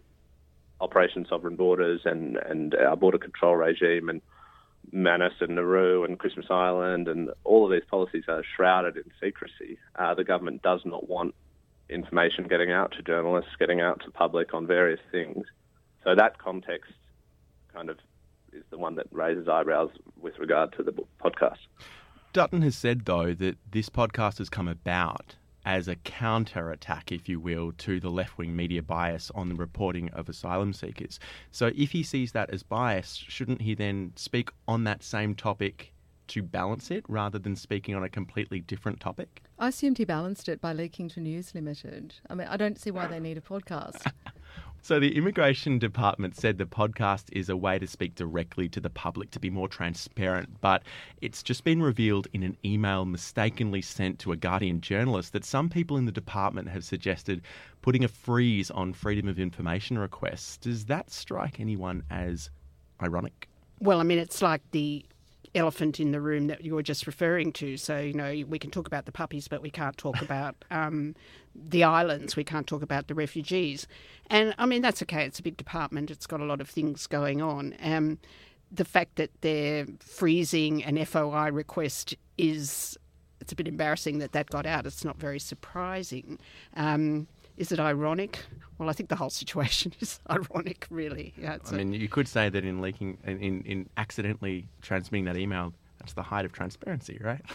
Operation 0.81 1.27
Sovereign 1.29 1.57
Borders 1.57 2.03
and, 2.05 2.37
and 2.37 2.75
our 2.75 2.97
border 2.97 3.19
control 3.19 3.57
regime 3.57 4.09
and 4.09 4.21
Manus 4.91 5.35
and 5.41 5.55
Nauru 5.55 6.05
and 6.05 6.19
Christmas 6.19 6.47
Island 6.51 7.09
and 7.09 7.31
all 7.45 7.65
of 7.65 7.71
these 7.71 7.89
policies 7.89 8.25
are 8.29 8.43
shrouded 8.57 8.97
in 8.97 9.05
secrecy. 9.21 9.79
Uh, 9.95 10.15
the 10.15 10.25
government 10.25 10.63
does 10.63 10.81
not 10.85 11.09
want 11.09 11.35
information 11.89 12.49
getting 12.49 12.73
out 12.73 12.93
to 12.93 13.03
journalists, 13.03 13.53
getting 13.59 13.81
out 13.81 14.03
to 14.05 14.11
public 14.11 14.55
on 14.55 14.67
various 14.67 15.01
things. 15.13 15.47
So 16.03 16.15
that 16.17 16.39
context 16.39 16.93
kind 17.73 17.89
of 17.89 17.99
is 18.53 18.65
the 18.71 18.79
one 18.79 18.97
that 18.97 19.07
raises 19.13 19.49
eyebrows 19.49 19.91
with 20.21 20.39
regard 20.39 20.73
to 20.77 20.83
the 20.83 20.93
podcast. 21.23 21.59
Dutton 22.33 22.63
has 22.63 22.75
said, 22.75 23.05
though, 23.05 23.35
that 23.35 23.59
this 23.71 23.91
podcast 23.91 24.39
has 24.39 24.49
come 24.49 24.67
about 24.67 25.37
as 25.67 25.87
a 25.87 25.97
counter-attack, 25.97 27.13
if 27.13 27.29
you 27.29 27.39
will, 27.39 27.73
to 27.73 28.01
the 28.01 28.09
left-wing 28.09 28.57
media 28.57 28.83
bias 28.83 29.31
on 29.35 29.51
the 29.51 29.55
reporting 29.55 30.09
of 30.11 30.31
asylum 30.31 30.73
seekers. 30.73 31.21
So 31.51 31.71
if 31.77 31.93
he 31.93 32.03
sees 32.03 32.33
that 32.33 32.49
as 32.49 32.63
bias, 32.63 33.23
shouldn't 33.29 33.61
he 33.61 33.75
then 33.75 34.13
speak 34.17 34.49
on 34.67 34.85
that 34.85 35.03
same 35.03 35.35
topic 35.35 35.93
to 36.29 36.43
balance 36.43 36.91
it 36.91 37.05
rather 37.07 37.39
than 37.39 37.55
speaking 37.55 37.95
on 37.95 38.03
a 38.03 38.09
completely 38.09 38.61
different 38.61 38.99
topic? 38.99 39.43
I 39.59 39.69
assumed 39.69 39.99
he 39.99 40.07
balanced 40.07 40.49
it 40.49 40.61
by 40.61 40.73
leaking 40.73 41.11
to 41.11 41.21
News 41.21 41.55
Limited. 41.55 42.15
I 42.31 42.35
mean, 42.35 42.49
I 42.49 42.57
don't 42.57 42.79
see 42.79 42.91
why 42.91 43.07
they 43.09 43.21
need 43.21 43.37
a 43.37 43.43
podcast. 43.43 44.11
So 44.85 44.99
the 44.99 45.17
immigration 45.17 45.79
department 45.79 46.35
said 46.35 46.59
the 46.59 46.65
podcast 46.65 47.27
is 47.31 47.49
a 47.49 47.57
way 47.57 47.79
to 47.79 47.87
speak 47.87 48.17
directly 48.17 48.69
to 48.71 48.81
the 48.81 48.91
public 48.91 49.31
to 49.31 49.39
be 49.39 49.49
more 49.49 49.69
transparent, 49.69 50.61
but 50.61 50.83
it's 51.21 51.41
just 51.41 51.63
been 51.63 51.81
revealed 51.81 52.27
in 52.33 52.43
an 52.43 52.57
email 52.65 53.05
mistakenly 53.05 53.81
sent 53.81 54.19
to 54.19 54.33
a 54.33 54.37
Guardian 54.37 54.81
journalist 54.81 55.35
that 55.35 55.45
some 55.45 55.69
people 55.69 55.97
in 55.99 56.07
the 56.07 56.11
department 56.11 56.69
have 56.69 56.83
suggested 56.83 57.43
putting 57.81 58.03
a 58.03 58.09
freeze 58.09 58.73
on 58.73 58.93
freedom 58.93 59.29
of 59.29 59.39
information 59.39 59.99
requests. 59.99 60.57
Does 60.57 60.87
that 60.87 61.13
strike 61.13 61.61
anyone 61.61 62.03
as 62.11 62.51
ironic? 63.01 63.49
Well, 63.79 64.01
I 64.01 64.03
mean, 64.03 64.19
it's 64.19 64.43
like 64.43 64.63
the 64.73 65.07
elephant 65.55 66.01
in 66.01 66.13
the 66.13 66.21
room 66.21 66.47
that 66.47 66.65
you 66.65 66.75
were 66.75 66.83
just 66.83 67.07
referring 67.07 67.53
to. 67.53 67.77
So, 67.77 67.99
you 67.99 68.15
know, 68.15 68.45
we 68.49 68.59
can 68.59 68.71
talk 68.71 68.87
about 68.87 69.05
the 69.07 69.13
puppies, 69.13 69.49
but 69.49 69.63
we 69.63 69.71
can't 69.71 69.97
talk 69.97 70.21
about 70.23 70.57
um, 70.71 71.15
the 71.55 71.85
islands. 71.85 72.37
We 72.37 72.45
can't 72.45 72.67
talk 72.67 72.83
about 72.83 73.09
the 73.09 73.15
refugees. 73.15 73.87
And 74.29 74.55
I 74.59 74.67
mean, 74.67 74.83
that's 74.83 75.03
okay. 75.03 75.25
It's 75.25 75.39
a 75.39 75.43
big 75.43 75.57
department, 75.57 76.11
it's 76.11 76.27
got 76.27 76.41
a 76.41 76.45
lot 76.45 76.61
of 76.61 76.69
things 76.69 77.07
going 77.07 77.43
on. 77.43 77.75
Um, 77.83 78.19
the 78.71 78.85
fact 78.85 79.17
that 79.17 79.31
they're 79.43 79.87
freezing 80.01 80.83
an 80.85 81.03
FOI 81.05 81.51
request 81.51 82.15
is. 82.39 82.97
It's 83.41 83.51
a 83.51 83.57
bit 83.57 83.67
embarrassing 83.67 84.19
that 84.19 84.31
that 84.33 84.51
got 84.51 84.67
out. 84.67 84.87
It's 84.87 85.05
not 85.05 85.17
very 85.19 85.41
surprising. 85.41 86.39
Um, 86.77 87.27
is 87.57 87.73
it 87.73 87.81
ironic? 87.81 88.41
Well, 88.79 88.89
I 88.89 88.93
think 88.93 89.09
the 89.09 89.17
whole 89.17 89.31
situation 89.31 89.93
is 90.01 90.19
ironic, 90.31 90.87
really. 90.91 91.35
Yeah, 91.37 91.55
it's 91.55 91.73
I 91.73 91.77
a- 91.77 91.79
mean, 91.79 91.93
you 91.93 92.09
could 92.09 92.29
say 92.29 92.49
that 92.49 92.65
in 92.65 92.81
leaking, 92.81 93.19
in, 93.25 93.39
in, 93.39 93.63
in 93.63 93.89
accidentally 93.97 94.67
transmitting 94.81 95.25
that 95.27 95.37
email, 95.37 95.73
that's 95.99 96.15
the 96.15 96.23
height 96.23 96.45
of 96.45 96.53
transparency, 96.53 97.19
right? 97.23 97.43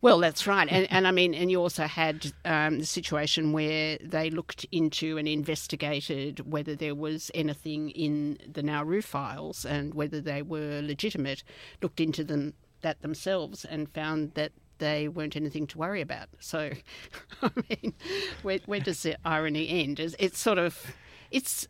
Well, 0.00 0.20
that's 0.20 0.46
right, 0.46 0.68
and, 0.70 0.86
and 0.92 1.08
I 1.08 1.10
mean, 1.10 1.34
and 1.34 1.50
you 1.50 1.60
also 1.60 1.82
had 1.88 2.32
um, 2.44 2.78
the 2.78 2.86
situation 2.86 3.50
where 3.50 3.98
they 4.00 4.30
looked 4.30 4.64
into 4.70 5.18
and 5.18 5.26
investigated 5.26 6.48
whether 6.48 6.76
there 6.76 6.94
was 6.94 7.32
anything 7.34 7.90
in 7.90 8.38
the 8.46 8.62
Nauru 8.62 9.02
files 9.02 9.64
and 9.64 9.94
whether 9.94 10.20
they 10.20 10.40
were 10.40 10.82
legitimate. 10.84 11.42
Looked 11.82 11.98
into 11.98 12.22
them 12.22 12.54
that 12.82 13.02
themselves 13.02 13.64
and 13.64 13.90
found 13.90 14.34
that 14.34 14.52
they 14.78 15.08
weren't 15.08 15.36
anything 15.36 15.66
to 15.68 15.78
worry 15.78 16.00
about. 16.00 16.28
So, 16.40 16.70
I 17.42 17.50
mean, 17.68 17.94
where, 18.42 18.58
where 18.66 18.80
does 18.80 19.02
the 19.02 19.16
irony 19.24 19.68
end? 19.68 20.00
It's, 20.00 20.14
it's 20.18 20.38
sort 20.38 20.58
of, 20.58 20.94
it's 21.30 21.68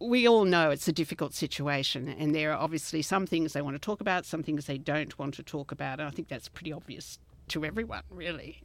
we 0.00 0.28
all 0.28 0.44
know 0.44 0.70
it's 0.70 0.88
a 0.88 0.92
difficult 0.92 1.34
situation, 1.34 2.08
and 2.08 2.34
there 2.34 2.52
are 2.52 2.58
obviously 2.58 3.02
some 3.02 3.26
things 3.26 3.52
they 3.52 3.62
want 3.62 3.74
to 3.74 3.80
talk 3.80 4.00
about, 4.00 4.26
some 4.26 4.42
things 4.42 4.66
they 4.66 4.78
don't 4.78 5.18
want 5.18 5.34
to 5.34 5.42
talk 5.42 5.72
about, 5.72 6.00
and 6.00 6.08
I 6.08 6.10
think 6.10 6.28
that's 6.28 6.48
pretty 6.48 6.72
obvious 6.72 7.18
to 7.48 7.64
everyone, 7.64 8.02
really. 8.10 8.62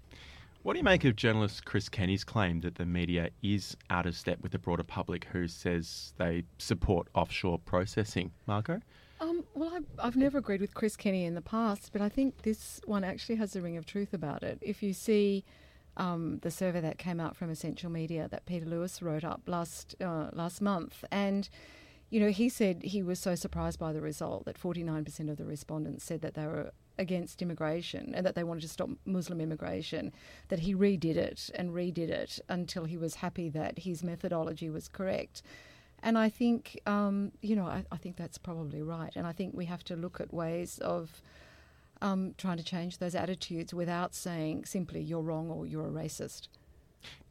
What 0.63 0.73
do 0.73 0.79
you 0.79 0.83
make 0.83 1.05
of 1.05 1.15
journalist 1.15 1.63
Chris 1.63 1.87
Kenny's 1.87 2.25
claim 2.25 2.59
that 2.61 2.75
the 2.75 2.85
media 2.85 3.29
is 3.41 3.77
out 3.89 4.05
of 4.05 4.15
step 4.15 4.41
with 4.41 4.51
the 4.51 4.59
broader 4.59 4.83
public 4.83 5.25
who 5.25 5.47
says 5.47 6.13
they 6.17 6.43
support 6.57 7.07
offshore 7.15 7.59
processing? 7.59 8.31
Margot? 8.45 8.81
Um, 9.21 9.43
well, 9.53 9.71
I've, 9.75 9.85
I've 9.97 10.15
never 10.15 10.37
agreed 10.37 10.61
with 10.61 10.73
Chris 10.73 10.95
Kenny 10.95 11.25
in 11.25 11.35
the 11.35 11.41
past, 11.41 11.91
but 11.91 12.01
I 12.01 12.07
think 12.07 12.43
this 12.43 12.79
one 12.85 13.03
actually 13.03 13.35
has 13.35 13.55
a 13.55 13.61
ring 13.61 13.75
of 13.75 13.85
truth 13.85 14.13
about 14.13 14.43
it. 14.43 14.57
If 14.61 14.81
you 14.81 14.93
see 14.93 15.43
um, 15.97 16.39
the 16.41 16.51
survey 16.51 16.79
that 16.81 16.97
came 16.97 17.19
out 17.19 17.35
from 17.35 17.49
Essential 17.49 17.89
Media 17.89 18.29
that 18.29 18.45
Peter 18.45 18.65
Lewis 18.65 19.01
wrote 19.01 19.25
up 19.25 19.41
last 19.45 19.95
uh, 19.99 20.29
last 20.31 20.61
month, 20.61 21.03
and 21.11 21.49
you 22.09 22.21
know 22.21 22.29
he 22.29 22.47
said 22.47 22.81
he 22.83 23.03
was 23.03 23.19
so 23.19 23.35
surprised 23.35 23.77
by 23.77 23.91
the 23.91 24.01
result 24.01 24.45
that 24.45 24.59
49% 24.59 25.29
of 25.29 25.37
the 25.37 25.45
respondents 25.45 26.05
said 26.05 26.21
that 26.21 26.35
they 26.35 26.45
were 26.45 26.71
against 26.97 27.41
immigration 27.41 28.13
and 28.15 28.25
that 28.25 28.35
they 28.35 28.43
wanted 28.43 28.61
to 28.61 28.67
stop 28.69 28.89
Muslim 29.05 29.41
immigration, 29.41 30.13
that 30.47 30.59
he 30.59 30.73
redid 30.73 31.17
it 31.17 31.49
and 31.55 31.71
redid 31.71 32.09
it 32.09 32.39
until 32.47 32.85
he 32.85 32.97
was 32.97 33.15
happy 33.15 33.49
that 33.49 33.79
his 33.79 34.01
methodology 34.01 34.69
was 34.69 34.87
correct. 34.87 35.41
And 36.03 36.17
I 36.17 36.29
think, 36.29 36.79
um, 36.85 37.31
you 37.41 37.55
know, 37.55 37.65
I, 37.65 37.83
I, 37.91 37.97
think 37.97 38.15
that's 38.15 38.37
probably 38.37 38.81
right. 38.81 39.11
And 39.15 39.27
I 39.27 39.31
think 39.31 39.53
we 39.53 39.65
have 39.65 39.83
to 39.85 39.95
look 39.95 40.19
at 40.21 40.33
ways 40.33 40.79
of 40.79 41.21
um, 42.01 42.33
trying 42.37 42.57
to 42.57 42.63
change 42.63 42.97
those 42.97 43.15
attitudes 43.15 43.73
without 43.73 44.15
saying 44.15 44.65
simply 44.65 45.01
you're 45.01 45.21
wrong 45.21 45.49
or 45.49 45.65
you're 45.65 45.87
a 45.87 45.91
racist. 45.91 46.47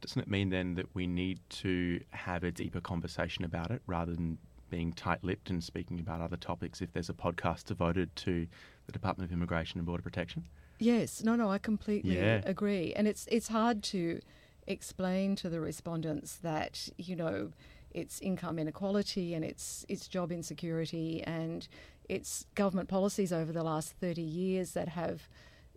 Doesn't 0.01 0.21
it 0.21 0.29
mean 0.29 0.49
then 0.49 0.75
that 0.75 0.87
we 0.93 1.07
need 1.07 1.39
to 1.49 1.99
have 2.11 2.43
a 2.43 2.51
deeper 2.51 2.81
conversation 2.81 3.43
about 3.43 3.71
it 3.71 3.81
rather 3.87 4.13
than 4.13 4.37
being 4.69 4.93
tight 4.93 5.23
lipped 5.23 5.49
and 5.49 5.63
speaking 5.63 5.99
about 5.99 6.21
other 6.21 6.37
topics 6.37 6.81
if 6.81 6.93
there's 6.93 7.09
a 7.09 7.13
podcast 7.13 7.65
devoted 7.65 8.15
to 8.15 8.47
the 8.85 8.91
Department 8.91 9.29
of 9.29 9.33
Immigration 9.33 9.79
and 9.79 9.85
Border 9.85 10.03
Protection? 10.03 10.45
Yes, 10.79 11.23
no, 11.23 11.35
no, 11.35 11.51
I 11.51 11.57
completely 11.57 12.17
yeah. 12.17 12.41
agree. 12.45 12.93
And 12.93 13.07
it's 13.07 13.27
it's 13.29 13.49
hard 13.49 13.83
to 13.83 14.21
explain 14.65 15.35
to 15.35 15.49
the 15.49 15.59
respondents 15.59 16.35
that, 16.37 16.87
you 16.97 17.15
know, 17.15 17.51
it's 17.91 18.19
income 18.21 18.59
inequality 18.59 19.33
and 19.33 19.43
it's 19.43 19.85
it's 19.89 20.07
job 20.07 20.31
insecurity 20.31 21.23
and 21.23 21.67
it's 22.07 22.45
government 22.55 22.89
policies 22.89 23.31
over 23.31 23.51
the 23.51 23.63
last 23.63 23.93
30 23.99 24.21
years 24.21 24.71
that 24.71 24.89
have 24.89 25.27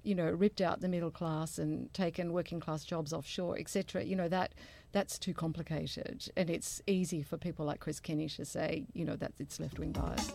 you 0.03 0.15
know 0.15 0.31
ripped 0.31 0.61
out 0.61 0.81
the 0.81 0.89
middle 0.89 1.11
class 1.11 1.59
and 1.59 1.93
taken 1.95 2.33
working 2.33 2.61
class 2.61 2.85
jobs 2.85 3.13
offshore 3.13 3.59
etc 3.59 4.03
you 4.03 4.17
know 4.17 4.29
that 4.29 4.53
that's 4.93 5.19
too 5.19 5.33
complicated 5.33 6.29
and 6.37 6.51
it's 6.51 6.83
easy 6.87 7.23
for 7.23 7.37
people 7.37 7.65
like 7.65 7.81
Chris 7.81 8.01
Kenny 8.01 8.29
to 8.29 8.45
say 8.45 8.85
you 8.93 9.05
know 9.05 9.17
that 9.17 9.33
it's 9.39 9.61
left 9.61 9.79
wing 9.79 9.93
bias 9.93 10.33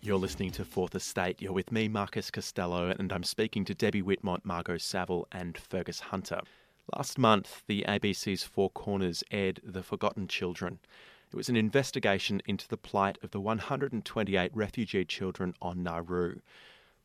You're 0.00 0.16
listening 0.16 0.52
to 0.52 0.64
Fourth 0.64 0.94
Estate. 0.94 1.42
You're 1.42 1.52
with 1.52 1.70
me, 1.70 1.86
Marcus 1.86 2.30
Costello, 2.30 2.94
and 2.98 3.12
I'm 3.12 3.24
speaking 3.24 3.66
to 3.66 3.74
Debbie 3.74 4.00
Whitmont, 4.00 4.42
Margot 4.42 4.78
Saville, 4.78 5.26
and 5.32 5.58
Fergus 5.58 6.00
Hunter. 6.00 6.40
Last 6.96 7.18
month, 7.18 7.64
the 7.66 7.84
ABC's 7.86 8.44
Four 8.44 8.70
Corners 8.70 9.22
aired 9.30 9.60
The 9.62 9.82
Forgotten 9.82 10.26
Children. 10.26 10.78
It 11.30 11.36
was 11.36 11.50
an 11.50 11.56
investigation 11.56 12.40
into 12.46 12.66
the 12.66 12.78
plight 12.78 13.18
of 13.22 13.30
the 13.30 13.40
128 13.40 14.50
refugee 14.54 15.04
children 15.04 15.52
on 15.60 15.82
Nauru. 15.82 16.36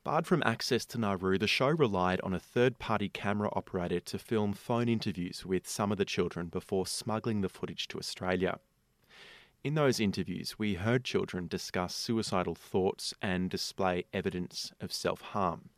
Barred 0.05 0.25
from 0.25 0.41
access 0.45 0.85
to 0.85 0.97
Nauru, 0.97 1.37
the 1.37 1.47
show 1.47 1.67
relied 1.67 2.21
on 2.21 2.33
a 2.33 2.39
third 2.39 2.79
party 2.79 3.09
camera 3.09 3.49
operator 3.51 3.99
to 3.99 4.17
film 4.17 4.53
phone 4.53 4.87
interviews 4.87 5.45
with 5.45 5.67
some 5.67 5.91
of 5.91 5.97
the 5.97 6.05
children 6.05 6.47
before 6.47 6.87
smuggling 6.87 7.41
the 7.41 7.49
footage 7.49 7.89
to 7.89 7.99
Australia. 7.99 8.59
In 9.65 9.75
those 9.75 9.99
interviews, 9.99 10.57
we 10.57 10.75
heard 10.75 11.03
children 11.03 11.47
discuss 11.47 11.93
suicidal 11.93 12.55
thoughts 12.55 13.13
and 13.21 13.49
display 13.49 14.05
evidence 14.13 14.71
of 14.79 14.93
self 14.93 15.19
harm. 15.19 15.69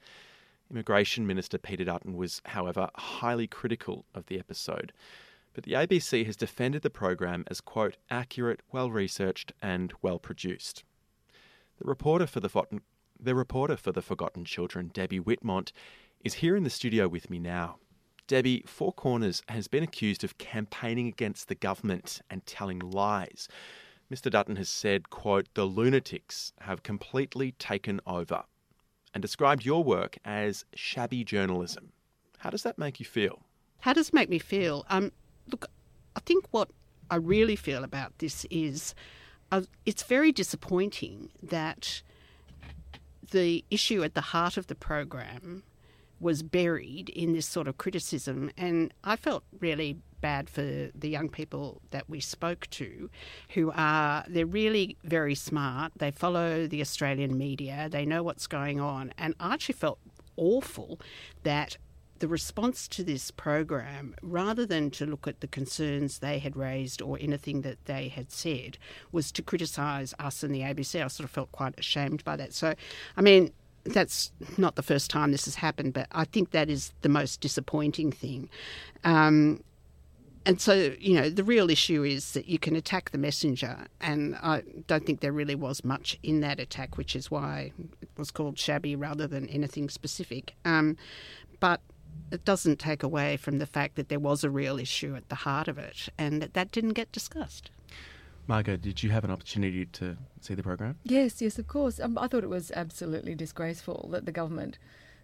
Immigration 0.72 1.28
Minister 1.28 1.58
Peter 1.58 1.84
Dutton 1.84 2.16
was, 2.16 2.42
however, 2.46 2.90
highly 2.96 3.48
critical 3.48 4.06
of 4.14 4.26
the 4.26 4.40
episode. 4.40 4.92
But 5.54 5.64
the 5.64 5.74
ABC 5.74 6.26
has 6.26 6.36
defended 6.36 6.82
the 6.82 6.90
program 6.90 7.46
as, 7.48 7.62
quote, 7.62 7.98
accurate, 8.10 8.62
well 8.72 8.90
researched, 8.90 9.54
and 9.62 9.94
well 10.02 10.20
produced. 10.20 10.84
The 11.78 11.88
reporter 11.88 12.28
for 12.28 12.40
the, 12.40 12.82
the 13.20 13.36
reporter 13.36 13.78
for 13.78 13.92
the 13.92 14.02
Forgotten 14.02 14.46
Children, 14.46 14.92
Debbie 14.94 15.20
Whitmont, 15.20 15.72
is 16.24 16.36
here 16.36 16.56
in 16.56 16.64
the 16.64 16.70
studio 16.70 17.08
with 17.08 17.30
me 17.30 17.40
now. 17.40 17.78
Debbie, 18.28 18.64
Four 18.66 18.92
Corners 18.92 19.44
has 19.50 19.68
been 19.68 19.84
accused 19.84 20.24
of 20.24 20.40
campaigning 20.40 21.08
against 21.08 21.48
the 21.48 21.56
government 21.56 22.22
and 22.30 22.46
telling 22.46 22.80
lies. 22.80 23.48
Mr. 24.12 24.32
Dutton 24.32 24.56
has 24.56 24.70
said, 24.70 25.10
quote, 25.10 25.48
the 25.54 25.66
lunatics 25.66 26.54
have 26.62 26.84
completely 26.84 27.52
taken 27.54 28.02
over 28.08 28.44
and 29.16 29.22
described 29.22 29.66
your 29.66 29.84
work 29.84 30.18
as 30.26 30.66
shabby 30.76 31.24
journalism. 31.24 31.94
How 32.40 32.50
does 32.52 32.64
that 32.64 32.78
make 32.78 33.00
you 33.00 33.06
feel? 33.06 33.42
How 33.80 33.94
does 33.94 34.10
it 34.10 34.14
make 34.14 34.30
me 34.30 34.38
feel? 34.38 34.86
Um, 34.90 35.12
look, 35.50 35.66
I 36.16 36.20
think 36.20 36.46
what 36.52 36.70
I 37.10 37.16
really 37.16 37.56
feel 37.56 37.84
about 37.84 38.20
this 38.20 38.46
is 38.52 38.94
uh, 39.52 39.62
it's 39.86 40.04
very 40.04 40.32
disappointing 40.32 41.30
that 41.42 42.02
the 43.32 43.64
issue 43.72 44.04
at 44.04 44.14
the 44.14 44.22
heart 44.22 44.58
of 44.58 44.68
the 44.68 44.76
program 44.76 45.64
was 46.20 46.44
buried 46.44 47.10
in 47.10 47.34
this 47.34 47.46
sort 47.46 47.68
of 47.68 47.78
criticism. 47.78 48.52
And 48.58 48.94
I 49.04 49.16
felt 49.16 49.44
really 49.60 49.98
bad 50.26 50.50
for 50.50 50.64
the 51.04 51.10
young 51.18 51.30
people 51.30 51.82
that 51.92 52.10
we 52.10 52.20
spoke 52.20 52.68
to 52.72 53.10
who 53.54 53.72
are 53.76 54.24
they're 54.28 54.54
really 54.62 54.98
very 55.04 55.36
smart 55.36 55.92
they 55.98 56.10
follow 56.10 56.66
the 56.66 56.82
australian 56.82 57.38
media 57.38 57.88
they 57.92 58.06
know 58.06 58.24
what's 58.24 58.48
going 58.48 58.80
on 58.80 59.14
and 59.20 59.36
i 59.40 59.54
actually 59.54 59.80
felt 59.86 60.00
awful 60.36 61.00
that 61.44 61.78
the 62.20 62.28
response 62.28 62.88
to 62.88 63.04
this 63.04 63.30
program, 63.30 64.16
rather 64.22 64.66
than 64.66 64.90
to 64.90 65.06
look 65.06 65.28
at 65.28 65.42
the 65.42 65.48
concerns 65.48 66.20
they 66.20 66.40
had 66.40 66.56
raised 66.56 67.02
or 67.02 67.18
anything 67.20 67.62
that 67.62 67.84
they 67.86 68.08
had 68.08 68.32
said, 68.32 68.78
was 69.12 69.32
to 69.34 69.42
criticise 69.42 70.14
us 70.18 70.42
and 70.42 70.56
the 70.56 70.62
ABC. 70.62 71.04
I 71.04 71.08
sort 71.08 71.26
of 71.26 71.32
felt 71.32 71.52
quite 71.52 71.78
ashamed 71.78 72.24
by 72.24 72.38
that. 72.38 72.54
So, 72.54 72.74
I 73.18 73.22
mean, 73.22 73.52
that's 73.84 74.32
not 74.58 74.76
the 74.76 74.84
first 74.84 75.12
time 75.12 75.32
this 75.32 75.46
has 75.46 75.56
happened, 75.56 75.94
but 75.94 76.08
I 76.12 76.26
think 76.26 76.52
that 76.52 76.70
is 76.70 76.94
the 77.02 77.10
most 77.10 77.42
disappointing 77.42 78.12
thing. 78.12 78.50
Um, 79.04 79.64
and 80.46 80.62
so, 80.62 80.94
you 81.00 81.20
know, 81.20 81.30
the 81.30 81.44
real 81.44 81.70
issue 81.70 82.04
is 82.04 82.34
that 82.34 82.48
you 82.48 82.60
can 82.60 82.76
attack 82.76 83.12
the 83.12 83.18
messenger, 83.18 83.88
and 84.00 84.36
I 84.36 84.64
don't 84.88 85.06
think 85.06 85.22
there 85.22 85.32
really 85.32 85.56
was 85.56 85.84
much 85.84 86.20
in 86.22 86.42
that 86.42 86.60
attack, 86.60 86.98
which 86.98 87.16
is 87.16 87.32
why 87.32 87.72
it 88.02 88.10
was 88.18 88.32
called 88.32 88.60
shabby 88.60 88.96
rather 88.96 89.28
than 89.28 89.48
anything 89.50 89.90
specific. 89.90 90.56
Um, 90.64 90.98
but 91.60 91.82
it 92.32 92.46
doesn't 92.46 92.80
take 92.80 93.02
away 93.02 93.38
from 93.38 93.58
the 93.58 93.66
fact 93.66 93.96
that 93.96 94.10
there 94.10 94.20
was 94.20 94.44
a 94.44 94.50
real 94.50 94.78
issue 94.80 95.16
at 95.16 95.30
the 95.30 95.36
heart 95.36 95.68
of 95.68 95.78
it, 95.78 96.10
and 96.18 96.42
that 96.42 96.54
that 96.54 96.72
didn't 96.72 96.94
get 96.94 97.12
discussed. 97.12 97.72
Margot, 98.48 98.78
did 98.78 99.02
you 99.02 99.10
have 99.10 99.24
an 99.24 99.32
opportunity 99.32 99.88
to 99.88 100.16
see 100.42 100.54
the 100.54 100.62
program? 100.62 100.98
Yes, 101.04 101.42
yes, 101.42 101.58
of 101.58 101.68
course. 101.68 102.00
Um, 102.00 102.18
I 102.20 102.28
thought 102.28 102.44
it 102.44 102.50
was 102.50 102.72
absolutely 102.76 103.34
disgraceful 103.34 104.10
that 104.12 104.28
the 104.28 104.32
government 104.32 104.78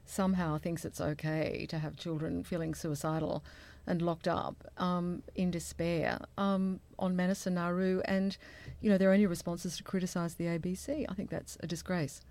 somehow 0.06 0.58
thinks 0.58 0.84
it's 0.84 1.00
okay 1.00 1.68
to 1.70 1.78
have 1.78 1.96
children 1.96 2.44
feeling 2.44 2.74
suicidal 2.74 3.44
and 3.88 4.02
locked 4.02 4.28
up 4.28 4.72
um, 4.78 5.24
in 5.36 5.52
despair 5.52 6.20
um, 6.38 6.80
on 7.00 7.16
Manus 7.16 7.46
and 7.46 7.56
Nauru, 7.56 8.02
and 8.06 8.38
you 8.82 8.90
know 8.90 8.98
their 8.98 9.12
only 9.12 9.26
response 9.26 9.66
is 9.66 9.78
to 9.78 9.84
criticise 9.84 10.36
the 10.36 10.46
ABC. 10.46 11.06
I 11.10 11.14
think 11.14 11.30
that's 11.30 11.58
a 11.62 11.68
disgrace. 11.68 12.22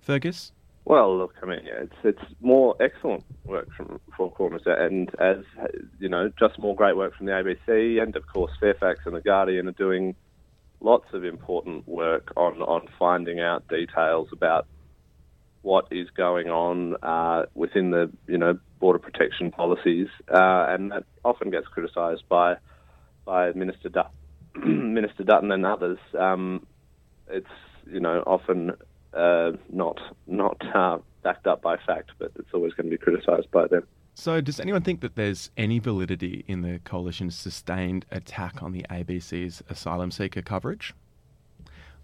Fergus. 0.00 0.52
Well, 0.86 1.16
look, 1.16 1.34
I 1.42 1.46
mean, 1.46 1.60
yeah, 1.64 1.82
it's 1.84 1.96
it's 2.04 2.34
more 2.40 2.76
excellent 2.78 3.24
work 3.44 3.68
from 3.74 4.00
Four 4.16 4.30
Corners, 4.32 4.62
and 4.66 5.10
as 5.18 5.38
you 5.98 6.08
know, 6.08 6.30
just 6.38 6.58
more 6.58 6.76
great 6.76 6.96
work 6.96 7.16
from 7.16 7.26
the 7.26 7.32
ABC, 7.32 8.02
and 8.02 8.14
of 8.16 8.26
course 8.26 8.52
Fairfax 8.60 9.00
and 9.06 9.14
the 9.14 9.22
Guardian 9.22 9.68
are 9.68 9.72
doing 9.72 10.14
lots 10.80 11.06
of 11.14 11.24
important 11.24 11.88
work 11.88 12.32
on 12.36 12.60
on 12.62 12.86
finding 12.98 13.40
out 13.40 13.66
details 13.68 14.28
about 14.32 14.66
what 15.64 15.88
is 15.90 16.08
going 16.10 16.48
on 16.48 16.94
uh, 17.02 17.46
within 17.54 17.90
the 17.90 18.10
you 18.28 18.38
know 18.38 18.58
border 18.78 18.98
protection 18.98 19.50
policies, 19.50 20.08
uh, 20.28 20.66
and 20.68 20.92
that 20.92 21.04
often 21.24 21.50
gets 21.50 21.66
criticised 21.66 22.22
by 22.28 22.56
by 23.24 23.50
Minister 23.52 23.88
Dut- 23.88 24.12
Minister 24.64 25.24
Dutton 25.24 25.50
and 25.50 25.64
others. 25.64 25.98
Um, 26.18 26.66
it's 27.28 27.46
you 27.90 27.98
know 27.98 28.22
often 28.26 28.72
uh, 29.14 29.52
not 29.72 29.98
not 30.26 30.60
uh, 30.74 30.98
backed 31.22 31.46
up 31.46 31.62
by 31.62 31.76
fact, 31.78 32.12
but 32.18 32.30
it's 32.36 32.52
always 32.52 32.74
going 32.74 32.90
to 32.90 32.90
be 32.90 32.98
criticised 32.98 33.50
by 33.50 33.66
them. 33.66 33.86
So, 34.16 34.40
does 34.40 34.60
anyone 34.60 34.82
think 34.82 35.00
that 35.00 35.16
there's 35.16 35.50
any 35.56 35.80
validity 35.80 36.44
in 36.46 36.60
the 36.60 36.78
coalition's 36.84 37.34
sustained 37.34 38.06
attack 38.12 38.62
on 38.62 38.70
the 38.70 38.84
ABC's 38.90 39.62
asylum 39.68 40.12
seeker 40.12 40.42
coverage? 40.42 40.94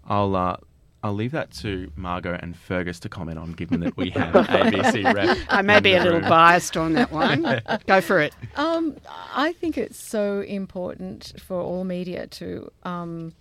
I'll 0.03 0.35
uh, 0.35 0.57
I'll 1.03 1.13
leave 1.13 1.31
that 1.31 1.51
to 1.51 1.91
Margot 1.95 2.37
and 2.41 2.55
Fergus 2.55 2.99
to 3.01 3.09
comment 3.09 3.39
on, 3.39 3.53
given 3.53 3.79
that 3.79 3.97
we 3.97 4.11
have 4.11 4.33
ABC 4.33 5.13
rep. 5.15 5.37
I 5.49 5.61
may 5.63 5.79
be 5.79 5.93
a 5.93 6.03
little 6.03 6.19
room. 6.19 6.29
biased 6.29 6.77
on 6.77 6.93
that 6.93 7.11
one. 7.11 7.61
Go 7.87 8.01
for 8.01 8.19
it. 8.19 8.35
Um, 8.55 8.97
I 9.33 9.51
think 9.53 9.77
it's 9.77 9.97
so 9.97 10.41
important 10.41 11.33
for 11.41 11.59
all 11.59 11.83
media 11.85 12.27
to 12.27 12.71
um, 12.83 13.33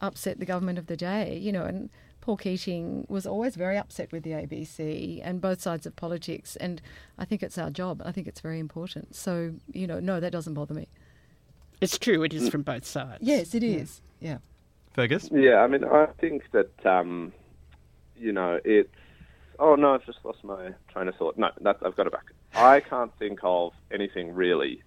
upset 0.00 0.38
the 0.38 0.46
government 0.46 0.78
of 0.78 0.86
the 0.86 0.96
day, 0.96 1.36
you 1.36 1.50
know, 1.50 1.64
and 1.64 1.90
Paul 2.20 2.36
Keating 2.36 3.04
was 3.08 3.26
always 3.26 3.56
very 3.56 3.76
upset 3.76 4.12
with 4.12 4.22
the 4.22 4.30
ABC 4.30 5.20
and 5.24 5.40
both 5.40 5.60
sides 5.60 5.86
of 5.86 5.96
politics, 5.96 6.54
and 6.54 6.80
I 7.18 7.24
think 7.24 7.42
it's 7.42 7.58
our 7.58 7.70
job. 7.70 8.00
I 8.04 8.12
think 8.12 8.28
it's 8.28 8.40
very 8.40 8.60
important. 8.60 9.16
So, 9.16 9.54
you 9.72 9.88
know, 9.88 9.98
no, 9.98 10.20
that 10.20 10.30
doesn't 10.30 10.54
bother 10.54 10.72
me. 10.72 10.86
It's 11.80 11.98
true, 11.98 12.22
it 12.22 12.32
is 12.32 12.48
from 12.48 12.62
both 12.62 12.84
sides. 12.86 13.18
Yes, 13.22 13.56
it 13.56 13.64
is. 13.64 14.02
Yeah. 14.20 14.38
Fergus. 14.94 15.28
Yeah, 15.32 15.56
I 15.56 15.66
mean, 15.66 15.84
I 15.84 16.06
think 16.20 16.44
that 16.52 16.86
um, 16.86 17.32
you 18.16 18.32
know 18.32 18.60
it's. 18.64 18.90
Oh 19.58 19.74
no, 19.74 19.94
I've 19.94 20.04
just 20.04 20.18
lost 20.24 20.42
my 20.44 20.72
train 20.92 21.08
of 21.08 21.14
thought. 21.16 21.38
No, 21.38 21.50
that, 21.60 21.78
I've 21.84 21.96
got 21.96 22.06
it 22.06 22.12
back. 22.12 22.26
I 22.54 22.80
can't 22.80 23.12
think 23.18 23.40
of 23.42 23.72
anything 23.90 24.34
really 24.34 24.82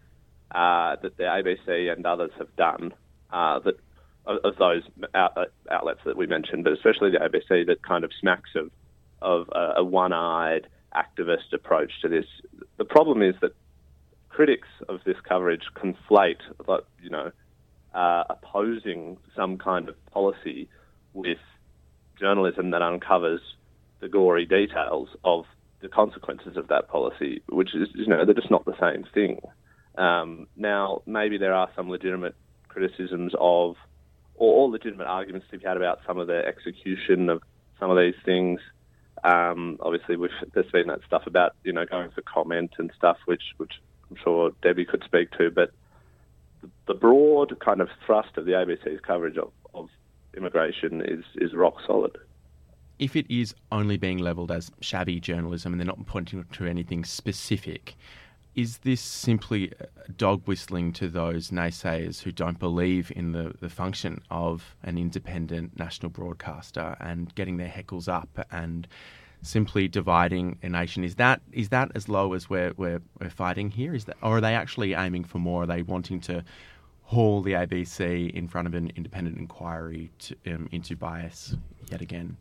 uh, 0.54 0.98
that 1.02 1.18
the 1.18 1.24
ABC 1.24 1.92
and 1.92 2.06
others 2.06 2.32
have 2.38 2.56
done 2.56 2.94
uh, 3.32 3.60
that 3.60 3.80
of, 4.26 4.56
those 4.58 4.84
out, 5.14 5.38
uh, 5.38 5.46
outlets 5.70 6.02
that 6.06 6.18
we 6.18 6.28
mentioned, 6.28 6.64
but 6.64 6.74
especially 6.74 7.12
the 7.12 7.20
ABC 7.20 7.66
that 7.68 7.84
kind 7.84 8.04
of 8.04 8.12
smacks 8.20 8.52
of 8.56 8.72
of 9.22 9.50
a, 9.54 9.76
a 9.78 9.84
one-eyed 9.84 10.68
activist 10.96 11.54
approach 11.54 11.92
to 12.02 12.10
this. 12.10 12.26
The 12.78 12.86
problem 12.86 13.22
is 13.22 13.36
that 13.42 13.52
critics 14.30 14.68
of 14.90 15.00
this 15.06 15.18
coverage 15.24 15.64
conflate, 15.76 16.40
you 17.02 17.10
know, 17.10 17.32
opposing 17.96 19.18
some 19.36 19.58
kind 19.58 19.90
of 19.90 19.96
policy 20.12 20.68
with 21.14 21.38
journalism 22.20 22.72
that 22.72 22.82
uncovers 22.82 23.42
the 24.02 24.10
gory 24.10 24.46
details 24.46 25.10
of 25.24 25.46
the 25.82 25.88
consequences 25.90 26.58
of 26.58 26.68
that 26.68 26.88
policy, 26.90 27.42
which 27.48 27.74
is, 27.76 27.90
you 27.94 28.08
know, 28.08 28.26
they're 28.26 28.34
just 28.34 28.52
not 28.52 28.66
the 28.66 28.78
same 28.80 29.06
thing. 29.14 29.40
Um, 29.98 30.48
now, 30.56 31.02
maybe 31.06 31.38
there 31.38 31.54
are 31.54 31.70
some 31.76 31.90
legitimate 31.90 32.36
criticisms 32.68 33.34
of, 33.40 33.76
or, 34.36 34.54
or 34.54 34.70
legitimate 34.70 35.08
arguments 35.08 35.48
to 35.52 35.58
be 35.58 35.66
had 35.66 35.78
about 35.78 36.00
some 36.06 36.18
of 36.18 36.28
the 36.28 36.46
execution 36.46 37.30
of 37.30 37.42
some 37.80 37.90
of 37.90 37.98
these 37.98 38.16
things. 38.26 38.60
Um, 39.24 39.78
obviously, 39.80 40.18
we've, 40.18 40.32
there's 40.54 40.70
been 40.72 40.88
that 40.88 41.00
stuff 41.08 41.24
about, 41.28 41.56
you 41.64 41.72
know, 41.72 41.86
going 41.86 42.12
for 42.12 42.22
comment 42.22 42.74
and 42.78 42.92
stuff, 42.98 43.18
which, 43.26 43.44
which 43.58 43.74
I'm 44.10 44.18
sure 44.24 44.52
Debbie 44.62 44.86
could 44.86 45.04
speak 45.06 45.32
to, 45.38 45.50
but 45.52 45.72
the 46.88 46.94
broad 46.94 47.60
kind 47.60 47.82
of 47.82 47.90
thrust 48.06 48.38
of 48.38 48.46
the 48.46 48.52
ABC's 48.54 49.00
coverage 49.02 49.38
of, 49.38 49.52
of 49.74 49.90
immigration 50.36 51.02
is, 51.02 51.24
is 51.36 51.54
rock 51.54 51.76
solid. 51.86 52.18
If 52.98 53.16
it 53.16 53.26
is 53.30 53.54
only 53.72 53.98
being 53.98 54.20
levelled 54.20 54.52
as 54.52 54.72
shabby 54.80 55.20
journalism 55.20 55.74
and 55.74 55.80
they're 55.80 55.86
not 55.86 56.06
pointing 56.06 56.46
to 56.54 56.66
anything 56.66 57.04
specific, 57.04 57.96
is 58.56 58.78
this 58.80 59.02
simply 59.02 59.74
dog 60.16 60.42
whistling 60.46 60.94
to 60.94 61.10
those 61.10 61.52
naysayers 61.52 62.22
who 62.22 62.32
don't 62.32 62.58
believe 62.58 63.12
in 63.14 63.34
the, 63.34 63.54
the 63.60 63.70
function 63.70 64.22
of 64.32 64.76
an 64.84 64.98
independent 64.98 65.78
national 65.78 66.10
broadcaster 66.10 66.96
and 67.02 67.36
getting 67.36 67.58
their 67.58 67.68
heckles 67.68 68.08
up 68.08 68.48
and 68.52 68.88
simply 69.46 69.88
dividing 69.88 70.58
a 70.64 70.70
nation? 70.70 71.04
Is 71.04 71.16
that 71.16 71.42
is 71.52 71.70
that 71.70 71.92
as 71.96 72.10
low 72.10 72.34
as 72.34 72.50
we're 72.50 72.74
we're, 72.78 73.02
we're 73.20 73.30
fighting 73.30 73.72
here? 73.72 73.94
Is 73.94 74.06
that 74.06 74.18
or 74.22 74.38
are 74.38 74.42
they 74.42 74.56
actually 74.56 74.94
aiming 74.94 75.24
for 75.24 75.40
more? 75.40 75.64
Are 75.64 75.68
they 75.68 75.82
wanting 75.82 76.20
to 76.22 76.44
haul 77.04 77.42
the 77.42 77.54
ABC 77.54 78.32
in 78.32 78.48
front 78.48 78.68
of 78.68 78.74
an 78.74 78.92
independent 78.96 79.38
inquiry 79.38 80.10
to, 80.20 80.36
um, 80.48 80.68
into 80.72 80.96
bias 80.96 81.56
yet 81.92 82.02
again? 82.02 82.38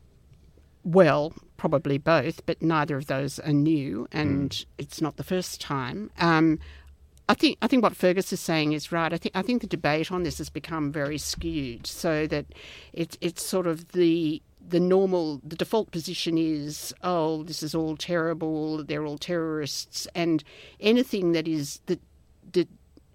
Well, 0.85 1.33
probably 1.57 1.99
both, 1.99 2.45
but 2.45 2.61
neither 2.61 2.97
of 2.97 3.07
those 3.07 3.39
are 3.39 3.53
new, 3.53 4.07
and 4.13 4.65
it's 4.77 5.01
not 5.01 5.17
the 5.17 5.25
first 5.25 5.61
time. 5.61 6.11
Um, 6.19 6.59
I 7.27 7.33
think 7.33 7.57
I 7.63 7.69
think 7.69 7.83
what 7.83 7.97
Fergus 7.97 8.33
is 8.35 8.41
saying 8.41 8.73
is 8.73 8.93
right. 8.93 9.11
I 9.13 9.17
think 9.17 9.35
I 9.35 9.41
think 9.41 9.63
the 9.63 9.67
debate 9.67 10.13
on 10.13 10.25
this 10.25 10.37
has 10.39 10.51
become 10.51 10.93
very 10.93 11.17
skewed, 11.17 11.87
so 11.87 12.27
that 12.27 12.47
it's 12.93 13.17
it's 13.23 13.45
sort 13.45 13.67
of 13.67 13.93
the 13.93 14.43
the 14.67 14.81
normal 14.81 15.41
the 15.45 15.57
default 15.57 15.91
position 15.91 16.39
is 16.39 16.95
oh 17.03 17.43
this 17.43 17.63
is 17.63 17.75
all 17.75 17.97
terrible 17.97 18.83
they're 18.85 19.05
all 19.05 19.19
terrorists 19.19 20.09
and 20.15 20.43
anything 20.81 21.33
that 21.33 21.47
is 21.47 21.81
that 21.87 22.01
that 22.53 22.69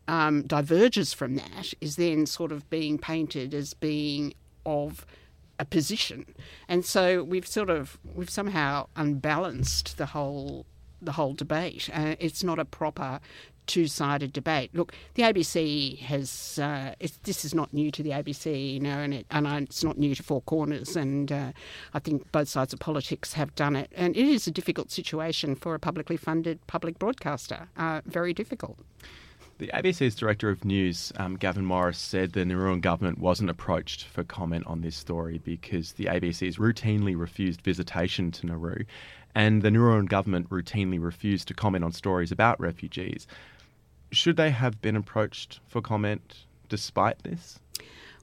um, 0.09 0.41
diverges 0.43 1.13
from 1.13 1.35
that 1.35 1.73
is 1.81 1.95
then 1.95 2.25
sort 2.25 2.51
of 2.51 2.67
being 2.71 2.97
painted 2.97 3.53
as 3.53 3.75
being 3.75 4.33
of 4.65 5.05
a 5.59 5.65
position, 5.65 6.25
and 6.67 6.83
so 6.83 7.23
we've 7.23 7.45
sort 7.45 7.69
of 7.69 7.99
we've 8.15 8.29
somehow 8.29 8.87
unbalanced 8.95 9.97
the 9.97 10.07
whole 10.07 10.65
the 11.01 11.11
whole 11.13 11.33
debate. 11.33 11.89
Uh, 11.93 12.15
it's 12.19 12.43
not 12.43 12.57
a 12.59 12.65
proper 12.65 13.19
two-sided 13.69 14.33
debate. 14.33 14.71
Look, 14.73 14.93
the 15.13 15.23
ABC 15.23 15.99
has 15.99 16.59
uh, 16.59 16.95
this 17.23 17.45
is 17.45 17.53
not 17.53 17.71
new 17.71 17.91
to 17.91 18.01
the 18.01 18.09
ABC, 18.09 18.73
you 18.73 18.79
know, 18.79 18.97
and, 18.97 19.13
it, 19.13 19.27
and 19.29 19.45
it's 19.47 19.83
not 19.83 19.97
new 19.97 20.15
to 20.15 20.23
Four 20.23 20.41
Corners, 20.41 20.95
and 20.95 21.31
uh, 21.31 21.51
I 21.93 21.99
think 21.99 22.29
both 22.31 22.49
sides 22.49 22.73
of 22.73 22.79
politics 22.79 23.33
have 23.33 23.53
done 23.53 23.75
it, 23.75 23.91
and 23.95 24.17
it 24.17 24.25
is 24.25 24.47
a 24.47 24.51
difficult 24.51 24.91
situation 24.91 25.55
for 25.55 25.75
a 25.75 25.79
publicly 25.79 26.17
funded 26.17 26.65
public 26.65 26.97
broadcaster. 26.97 27.69
Uh, 27.77 28.01
very 28.05 28.33
difficult. 28.33 28.79
The 29.59 29.69
ABC's 29.73 30.15
Director 30.15 30.49
of 30.49 30.65
News, 30.65 31.11
um, 31.17 31.35
Gavin 31.35 31.65
Morris, 31.65 31.97
said 31.99 32.31
the 32.31 32.45
Nauruan 32.45 32.81
government 32.81 33.19
wasn't 33.19 33.49
approached 33.49 34.05
for 34.05 34.23
comment 34.23 34.65
on 34.65 34.81
this 34.81 34.95
story 34.95 35.41
because 35.43 35.91
the 35.93 36.05
ABC's 36.05 36.57
routinely 36.57 37.19
refused 37.19 37.61
visitation 37.61 38.31
to 38.31 38.47
Nauru 38.47 38.85
and 39.35 39.61
the 39.61 39.69
Nauruan 39.69 40.07
government 40.07 40.49
routinely 40.49 41.01
refused 41.01 41.47
to 41.47 41.53
comment 41.53 41.83
on 41.83 41.91
stories 41.91 42.31
about 42.31 42.59
refugees. 42.59 43.27
Should 44.11 44.37
they 44.37 44.51
have 44.51 44.81
been 44.81 44.95
approached 44.95 45.59
for 45.67 45.81
comment 45.81 46.45
despite 46.67 47.23
this? 47.23 47.59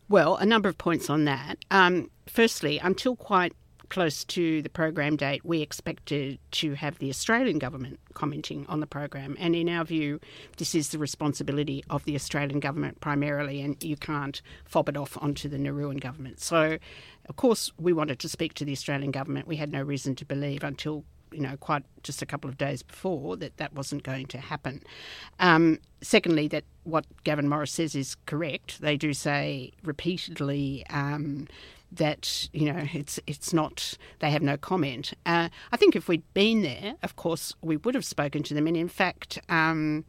Well, 0.08 0.36
a 0.36 0.46
number 0.46 0.68
of 0.68 0.78
points 0.78 1.10
on 1.10 1.24
that. 1.24 1.58
Um, 1.70 2.10
firstly, 2.26 2.78
until 2.78 3.16
quite 3.16 3.52
close 3.88 4.24
to 4.24 4.62
the 4.62 4.68
program 4.68 5.16
date, 5.16 5.44
we 5.44 5.60
expected 5.62 6.38
to 6.50 6.74
have 6.74 6.98
the 6.98 7.10
Australian 7.10 7.58
government 7.58 8.00
commenting 8.14 8.66
on 8.68 8.80
the 8.80 8.86
program. 8.86 9.36
And 9.38 9.54
in 9.54 9.68
our 9.68 9.84
view, 9.84 10.20
this 10.56 10.74
is 10.74 10.90
the 10.90 10.98
responsibility 10.98 11.84
of 11.90 12.04
the 12.04 12.14
Australian 12.14 12.60
government 12.60 13.00
primarily, 13.00 13.60
and 13.60 13.82
you 13.82 13.96
can't 13.96 14.40
fob 14.64 14.88
it 14.88 14.96
off 14.96 15.16
onto 15.20 15.48
the 15.48 15.58
Nauruan 15.58 16.00
government. 16.00 16.40
So, 16.40 16.78
of 17.28 17.36
course, 17.36 17.72
we 17.78 17.92
wanted 17.92 18.18
to 18.20 18.28
speak 18.28 18.54
to 18.54 18.64
the 18.64 18.72
Australian 18.72 19.10
government. 19.10 19.46
We 19.46 19.56
had 19.56 19.72
no 19.72 19.82
reason 19.82 20.14
to 20.16 20.24
believe 20.24 20.64
until 20.64 21.04
you 21.36 21.42
know, 21.42 21.56
quite 21.58 21.84
just 22.02 22.22
a 22.22 22.26
couple 22.26 22.48
of 22.48 22.56
days 22.56 22.82
before 22.82 23.36
that 23.36 23.58
that 23.58 23.74
wasn't 23.74 24.02
going 24.02 24.26
to 24.26 24.38
happen. 24.38 24.82
Um, 25.38 25.78
secondly, 26.00 26.48
that 26.48 26.64
what 26.84 27.04
Gavin 27.24 27.48
Morris 27.48 27.72
says 27.72 27.94
is 27.94 28.16
correct. 28.26 28.80
They 28.80 28.96
do 28.96 29.12
say 29.12 29.72
repeatedly 29.84 30.86
um, 30.88 31.46
that 31.92 32.48
you 32.52 32.72
know 32.72 32.86
it's 32.94 33.20
it's 33.26 33.52
not 33.52 33.98
they 34.20 34.30
have 34.30 34.42
no 34.42 34.56
comment. 34.56 35.12
Uh, 35.26 35.50
I 35.72 35.76
think 35.76 35.94
if 35.94 36.08
we'd 36.08 36.24
been 36.32 36.62
there, 36.62 36.94
of 37.02 37.16
course, 37.16 37.54
we 37.60 37.76
would 37.76 37.94
have 37.94 38.04
spoken 38.04 38.42
to 38.44 38.54
them. 38.54 38.66
And 38.66 38.76
in 38.76 38.88
fact. 38.88 39.38
Um, 39.48 40.04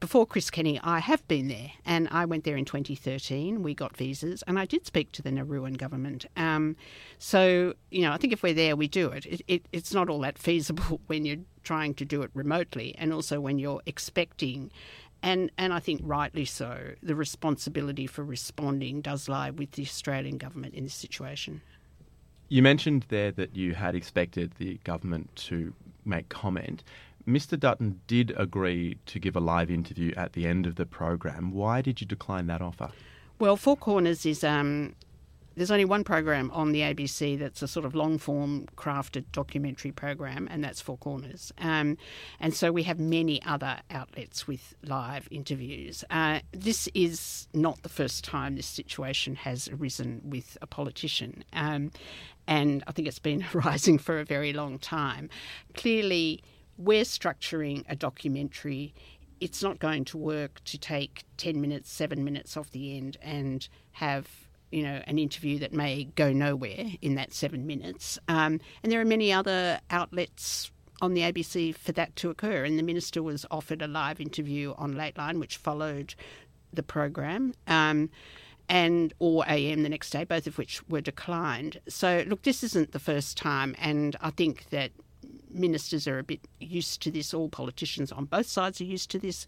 before 0.00 0.26
Chris 0.26 0.50
Kenny, 0.50 0.78
I 0.82 0.98
have 0.98 1.26
been 1.26 1.48
there, 1.48 1.72
and 1.84 2.08
I 2.10 2.24
went 2.26 2.44
there 2.44 2.56
in 2.56 2.64
2013. 2.64 3.62
We 3.62 3.74
got 3.74 3.96
visas, 3.96 4.42
and 4.46 4.58
I 4.58 4.66
did 4.66 4.86
speak 4.86 5.12
to 5.12 5.22
the 5.22 5.30
Nauruan 5.30 5.76
government. 5.78 6.26
Um, 6.36 6.76
so, 7.18 7.74
you 7.90 8.02
know, 8.02 8.12
I 8.12 8.18
think 8.18 8.32
if 8.32 8.42
we're 8.42 8.54
there, 8.54 8.76
we 8.76 8.88
do 8.88 9.08
it. 9.08 9.24
It, 9.26 9.42
it. 9.48 9.68
It's 9.72 9.94
not 9.94 10.08
all 10.08 10.20
that 10.20 10.38
feasible 10.38 11.00
when 11.06 11.24
you're 11.24 11.44
trying 11.62 11.94
to 11.94 12.04
do 12.04 12.22
it 12.22 12.30
remotely, 12.34 12.94
and 12.98 13.12
also 13.12 13.40
when 13.40 13.58
you're 13.58 13.82
expecting. 13.86 14.70
And, 15.22 15.50
and 15.56 15.72
I 15.72 15.80
think 15.80 16.02
rightly 16.04 16.44
so, 16.44 16.92
the 17.02 17.16
responsibility 17.16 18.06
for 18.06 18.22
responding 18.22 19.00
does 19.00 19.28
lie 19.28 19.50
with 19.50 19.72
the 19.72 19.82
Australian 19.82 20.36
government 20.36 20.74
in 20.74 20.84
this 20.84 20.94
situation. 20.94 21.62
You 22.48 22.62
mentioned 22.62 23.06
there 23.08 23.32
that 23.32 23.56
you 23.56 23.74
had 23.74 23.94
expected 23.94 24.52
the 24.58 24.78
government 24.84 25.34
to 25.36 25.72
make 26.04 26.28
comment. 26.28 26.84
Mr. 27.26 27.58
Dutton 27.58 28.00
did 28.06 28.32
agree 28.36 28.98
to 29.06 29.18
give 29.18 29.36
a 29.36 29.40
live 29.40 29.70
interview 29.70 30.12
at 30.16 30.34
the 30.34 30.46
end 30.46 30.66
of 30.66 30.76
the 30.76 30.86
program. 30.86 31.50
Why 31.50 31.82
did 31.82 32.00
you 32.00 32.06
decline 32.06 32.46
that 32.46 32.62
offer? 32.62 32.90
Well, 33.38 33.56
Four 33.56 33.76
Corners 33.76 34.24
is 34.24 34.44
um, 34.44 34.94
there's 35.56 35.70
only 35.70 35.86
one 35.86 36.04
program 36.04 36.50
on 36.52 36.72
the 36.72 36.80
ABC 36.80 37.38
that's 37.38 37.62
a 37.62 37.68
sort 37.68 37.86
of 37.86 37.94
long 37.94 38.18
form 38.18 38.66
crafted 38.76 39.24
documentary 39.32 39.90
program, 39.90 40.46
and 40.50 40.62
that's 40.62 40.80
Four 40.80 40.98
Corners. 40.98 41.52
Um, 41.58 41.96
and 42.38 42.54
so 42.54 42.70
we 42.70 42.82
have 42.84 43.00
many 43.00 43.42
other 43.42 43.78
outlets 43.90 44.46
with 44.46 44.74
live 44.84 45.26
interviews. 45.30 46.04
Uh, 46.10 46.40
this 46.52 46.88
is 46.94 47.48
not 47.54 47.82
the 47.82 47.88
first 47.88 48.22
time 48.22 48.54
this 48.54 48.66
situation 48.66 49.34
has 49.34 49.68
arisen 49.68 50.20
with 50.24 50.58
a 50.60 50.66
politician. 50.66 51.42
Um, 51.54 51.90
and 52.46 52.84
I 52.86 52.92
think 52.92 53.08
it's 53.08 53.18
been 53.18 53.44
rising 53.52 53.98
for 53.98 54.20
a 54.20 54.24
very 54.24 54.52
long 54.52 54.78
time. 54.78 55.30
Clearly, 55.74 56.42
we're 56.78 57.02
structuring 57.02 57.84
a 57.88 57.96
documentary. 57.96 58.94
It's 59.40 59.62
not 59.62 59.78
going 59.78 60.04
to 60.06 60.18
work 60.18 60.62
to 60.64 60.78
take 60.78 61.24
10 61.36 61.60
minutes, 61.60 61.90
seven 61.90 62.24
minutes 62.24 62.56
off 62.56 62.70
the 62.70 62.96
end 62.96 63.16
and 63.22 63.68
have 63.92 64.28
you 64.70 64.82
know, 64.82 65.00
an 65.06 65.18
interview 65.18 65.58
that 65.60 65.72
may 65.72 66.04
go 66.16 66.32
nowhere 66.32 66.86
in 67.00 67.14
that 67.14 67.32
seven 67.32 67.66
minutes. 67.66 68.18
Um, 68.28 68.60
and 68.82 68.90
there 68.90 69.00
are 69.00 69.04
many 69.04 69.32
other 69.32 69.80
outlets 69.90 70.70
on 71.00 71.14
the 71.14 71.20
ABC 71.22 71.74
for 71.74 71.92
that 71.92 72.16
to 72.16 72.30
occur. 72.30 72.64
And 72.64 72.78
the 72.78 72.82
minister 72.82 73.22
was 73.22 73.46
offered 73.50 73.82
a 73.82 73.86
live 73.86 74.20
interview 74.20 74.74
on 74.76 74.96
Late 74.96 75.16
Line, 75.16 75.38
which 75.38 75.56
followed 75.56 76.14
the 76.72 76.82
program. 76.82 77.54
Um, 77.66 78.10
and 78.68 79.14
or 79.20 79.44
AM 79.48 79.84
the 79.84 79.88
next 79.88 80.10
day, 80.10 80.24
both 80.24 80.46
of 80.46 80.58
which 80.58 80.86
were 80.88 81.00
declined. 81.00 81.80
So 81.88 82.24
look, 82.26 82.42
this 82.42 82.64
isn't 82.64 82.90
the 82.90 82.98
first 82.98 83.36
time, 83.36 83.76
and 83.78 84.16
I 84.20 84.30
think 84.30 84.70
that 84.70 84.90
ministers 85.50 86.06
are 86.06 86.18
a 86.18 86.24
bit 86.24 86.40
used 86.60 87.02
to 87.02 87.10
this. 87.10 87.34
All 87.34 87.48
politicians 87.48 88.12
on 88.12 88.26
both 88.26 88.46
sides 88.46 88.80
are 88.80 88.84
used 88.84 89.10
to 89.10 89.18
this. 89.18 89.46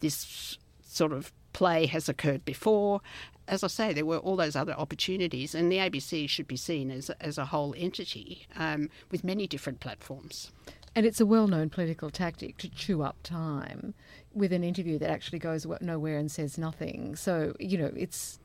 This 0.00 0.58
sort 0.82 1.12
of 1.12 1.32
play 1.52 1.86
has 1.86 2.08
occurred 2.08 2.44
before. 2.44 3.00
As 3.48 3.62
I 3.64 3.68
say, 3.68 3.92
there 3.92 4.04
were 4.04 4.18
all 4.18 4.36
those 4.36 4.56
other 4.56 4.74
opportunities, 4.74 5.54
and 5.54 5.70
the 5.70 5.76
ABC 5.78 6.28
should 6.28 6.48
be 6.48 6.56
seen 6.56 6.90
as, 6.90 7.10
as 7.20 7.38
a 7.38 7.46
whole 7.46 7.74
entity 7.76 8.46
um, 8.56 8.90
with 9.10 9.24
many 9.24 9.46
different 9.46 9.80
platforms. 9.80 10.50
And 10.94 11.06
it's 11.06 11.20
a 11.20 11.26
well 11.26 11.46
known 11.46 11.70
political 11.70 12.10
tactic 12.10 12.56
to 12.58 12.68
chew 12.68 13.02
up 13.02 13.16
time 13.22 13.94
with 14.34 14.52
an 14.52 14.64
interview 14.64 14.98
that 14.98 15.10
actually 15.10 15.38
goes 15.38 15.66
nowhere 15.80 16.18
and 16.18 16.30
says 16.30 16.58
nothing. 16.58 17.16
So, 17.16 17.54
you 17.60 17.78
know, 17.78 17.92
it's, 17.96 18.38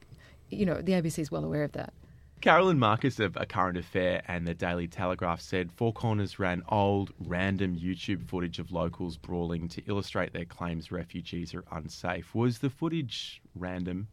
you 0.50 0.66
know, 0.66 0.82
the 0.82 0.92
ABC 0.92 1.20
is 1.20 1.32
well 1.32 1.44
aware 1.44 1.64
of 1.64 1.72
that. 1.74 1.94
Carolyn 2.42 2.80
Marcus 2.80 3.20
of 3.20 3.38
A 3.38 3.46
Current 3.46 3.78
Affair 3.78 4.24
and 4.28 4.48
the 4.48 4.56
Daily 4.56 4.88
Telegraph 4.88 5.40
said 5.40 5.72
Four 5.72 5.94
Corners 5.94 6.40
ran 6.40 6.64
old, 6.70 7.14
random 7.20 7.78
YouTube 7.78 8.28
footage 8.28 8.58
of 8.58 8.72
locals 8.72 9.16
brawling 9.16 9.68
to 9.70 9.82
illustrate 9.86 10.34
their 10.34 10.46
claims 10.46 10.92
refugees 10.92 11.54
are 11.54 11.64
unsafe. 11.72 12.34
Was 12.34 12.58
the 12.60 12.72
footage 12.72 13.42
random? 13.56 14.08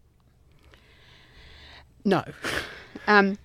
No. 2.04 2.22
Um, 3.06 3.38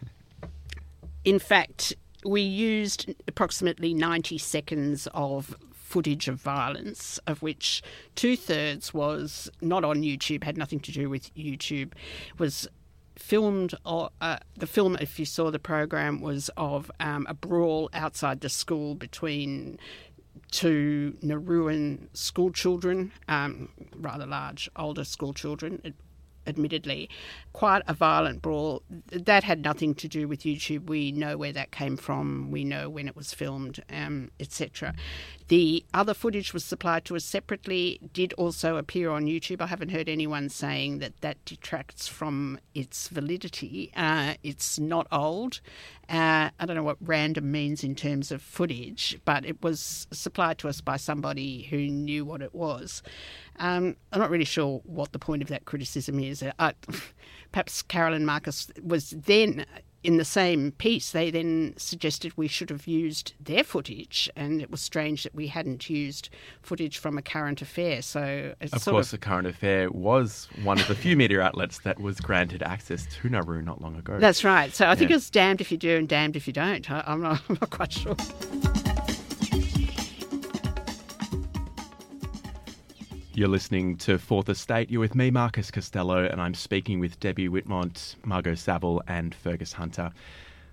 in 1.23 1.39
fact, 1.39 1.93
we 2.25 2.41
used 2.41 3.13
approximately 3.27 3.93
90 3.93 4.37
seconds 4.37 5.07
of 5.13 5.55
footage 5.71 6.27
of 6.27 6.35
violence, 6.35 7.17
of 7.27 7.41
which 7.41 7.81
two 8.15 8.35
thirds 8.35 8.93
was 8.93 9.49
not 9.61 9.85
on 9.85 10.01
YouTube, 10.01 10.43
had 10.43 10.57
nothing 10.57 10.81
to 10.81 10.91
do 10.91 11.09
with 11.09 11.33
YouTube, 11.35 11.93
was 12.37 12.67
filmed, 13.15 13.75
uh, 13.85 14.37
the 14.57 14.67
film, 14.67 14.97
if 14.99 15.19
you 15.19 15.25
saw 15.25 15.51
the 15.51 15.59
program, 15.59 16.21
was 16.21 16.49
of 16.57 16.91
um, 16.99 17.25
a 17.29 17.33
brawl 17.33 17.89
outside 17.93 18.41
the 18.41 18.49
school 18.49 18.95
between 18.95 19.79
two 20.51 21.17
Nauruan 21.23 22.07
school 22.13 22.51
children, 22.51 23.11
um, 23.27 23.69
rather 23.95 24.25
large, 24.25 24.69
older 24.75 25.03
school 25.03 25.33
children 25.33 25.93
admittedly, 26.45 27.09
quite 27.53 27.83
a 27.87 27.93
violent 27.93 28.41
brawl. 28.41 28.81
That 29.11 29.43
had 29.43 29.63
nothing 29.63 29.93
to 29.95 30.07
do 30.07 30.27
with 30.27 30.41
YouTube. 30.41 30.87
We 30.87 31.11
know 31.11 31.37
where 31.37 31.53
that 31.53 31.71
came 31.71 31.97
from. 31.97 32.51
We 32.51 32.63
know 32.63 32.89
when 32.89 33.07
it 33.07 33.15
was 33.15 33.33
filmed, 33.33 33.81
um, 33.91 34.31
etc. 34.39 34.93
The 35.47 35.85
other 35.93 36.13
footage 36.13 36.53
was 36.53 36.65
supplied 36.65 37.05
to 37.05 37.15
us 37.15 37.23
separately, 37.23 37.99
did 38.11 38.33
also 38.33 38.77
appear 38.77 39.11
on 39.11 39.25
YouTube. 39.25 39.61
I 39.61 39.67
haven't 39.67 39.89
heard 39.89 40.09
anyone 40.09 40.49
saying 40.49 40.99
that 40.99 41.21
that 41.21 41.43
detracts 41.45 42.07
from 42.07 42.59
its 42.73 43.07
validity. 43.07 43.91
Uh, 43.95 44.33
it's 44.41 44.79
not 44.79 45.07
old. 45.11 45.61
Uh, 46.09 46.49
I 46.59 46.65
don't 46.65 46.75
know 46.75 46.83
what 46.83 46.97
random 47.01 47.51
means 47.51 47.83
in 47.83 47.95
terms 47.95 48.31
of 48.31 48.41
footage, 48.41 49.19
but 49.25 49.45
it 49.45 49.61
was 49.61 50.07
supplied 50.11 50.57
to 50.59 50.69
us 50.69 50.81
by 50.81 50.97
somebody 50.97 51.63
who 51.63 51.77
knew 51.87 52.25
what 52.25 52.41
it 52.41 52.53
was. 52.53 53.03
Um, 53.57 53.95
I'm 54.11 54.19
not 54.19 54.29
really 54.29 54.45
sure 54.45 54.81
what 54.85 55.11
the 55.11 55.19
point 55.19 55.41
of 55.41 55.49
that 55.49 55.65
criticism 55.65 56.19
is. 56.19 56.43
Uh, 56.59 56.71
perhaps 57.53 57.81
Carolyn 57.81 58.25
Marcus 58.25 58.69
was 58.83 59.11
then 59.11 59.65
in 60.03 60.17
the 60.17 60.25
same 60.25 60.71
piece, 60.73 61.11
they 61.11 61.31
then 61.31 61.73
suggested 61.77 62.33
we 62.35 62.47
should 62.47 62.69
have 62.69 62.87
used 62.87 63.33
their 63.39 63.63
footage, 63.63 64.29
and 64.35 64.61
it 64.61 64.69
was 64.69 64.81
strange 64.81 65.23
that 65.23 65.33
we 65.33 65.47
hadn't 65.47 65.89
used 65.89 66.29
footage 66.61 66.97
from 66.97 67.17
a 67.17 67.21
current 67.21 67.61
affair. 67.61 68.01
So, 68.01 68.53
of 68.59 68.85
course, 68.85 69.13
of... 69.13 69.19
a 69.19 69.21
current 69.21 69.47
affair 69.47 69.89
was 69.89 70.49
one 70.63 70.79
of 70.79 70.87
the 70.87 70.95
few 70.95 71.15
media 71.15 71.41
outlets 71.41 71.79
that 71.79 72.01
was 72.01 72.19
granted 72.19 72.61
access 72.61 73.05
to 73.05 73.29
Nauru 73.29 73.61
not 73.61 73.81
long 73.81 73.95
ago. 73.95 74.19
That's 74.19 74.43
right. 74.43 74.73
So 74.73 74.87
I 74.87 74.95
think 74.95 75.09
yeah. 75.09 75.17
it's 75.17 75.29
damned 75.29 75.61
if 75.61 75.71
you 75.71 75.77
do 75.77 75.97
and 75.97 76.07
damned 76.07 76.35
if 76.35 76.47
you 76.47 76.53
don't. 76.53 76.89
I, 76.91 77.03
am 77.07 77.21
not, 77.21 77.41
I'm 77.49 77.57
not 77.61 77.69
quite 77.69 77.93
sure. 77.93 78.17
You're 83.35 83.47
listening 83.47 83.97
to 83.97 84.19
Fourth 84.19 84.47
Estate. 84.47 84.91
You're 84.91 85.01
with 85.01 85.15
me, 85.15 85.31
Marcus 85.31 85.71
Costello, 85.71 86.23
and 86.23 86.39
I'm 86.39 86.53
speaking 86.53 86.99
with 86.99 87.19
Debbie 87.19 87.49
Whitmont, 87.49 88.15
Margot 88.23 88.53
Saville, 88.53 89.01
and 89.07 89.33
Fergus 89.33 89.73
Hunter. 89.73 90.11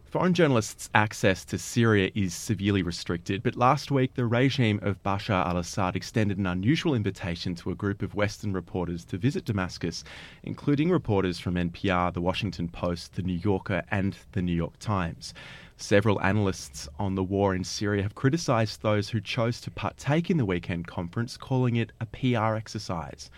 Foreign 0.05 0.35
journalists' 0.35 0.91
access 0.95 1.43
to 1.47 1.57
Syria 1.57 2.11
is 2.15 2.35
severely 2.35 2.83
restricted, 2.83 3.43
but 3.43 3.57
last 3.57 3.91
week 3.91 4.13
the 4.13 4.27
regime 4.27 4.79
of 4.83 5.03
Bashar 5.03 5.47
al 5.47 5.57
Assad 5.57 5.97
extended 5.97 6.37
an 6.37 6.47
unusual 6.47 6.95
invitation 6.95 7.55
to 7.55 7.71
a 7.71 7.75
group 7.75 8.03
of 8.03 8.15
Western 8.15 8.53
reporters 8.53 9.07
to 9.07 9.17
visit 9.17 9.47
Damascus, 9.47 10.05
including 10.43 10.91
reporters 10.91 11.39
from 11.39 11.55
NPR, 11.55 12.13
The 12.13 12.21
Washington 12.21 12.69
Post, 12.69 13.15
The 13.15 13.23
New 13.23 13.39
Yorker, 13.39 13.85
and 13.91 14.15
The 14.33 14.43
New 14.43 14.53
York 14.53 14.79
Times. 14.81 15.33
Several 15.83 16.21
analysts 16.21 16.89
on 16.99 17.15
the 17.15 17.25
war 17.25 17.55
in 17.55 17.65
Syria 17.65 18.03
have 18.03 18.15
criticised 18.15 18.83
those 18.83 19.09
who 19.09 19.21
chose 19.21 19.63
to 19.63 19.71
partake 19.71 20.31
in 20.31 20.37
the 20.37 20.45
weekend 20.45 20.87
conference, 20.87 21.39
calling 21.39 21.75
it 21.77 21.91
a 22.01 22.07
PR 22.07 22.55
exercise. 22.55 23.31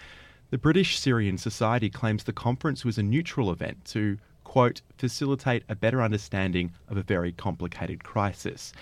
The 0.51 0.59
British 0.59 0.99
Syrian 0.99 1.39
Society 1.39 1.89
claims 1.89 2.25
the 2.25 2.33
conference 2.33 2.85
was 2.85 2.99
a 2.99 3.03
neutral 3.03 3.51
event 3.53 3.85
to, 3.87 4.19
quote, 4.43 4.83
facilitate 4.99 5.63
a 5.69 5.77
better 5.77 6.03
understanding 6.03 6.73
of 6.89 6.97
a 6.97 7.03
very 7.03 7.31
complicated 7.33 8.03
crisis. 8.03 8.73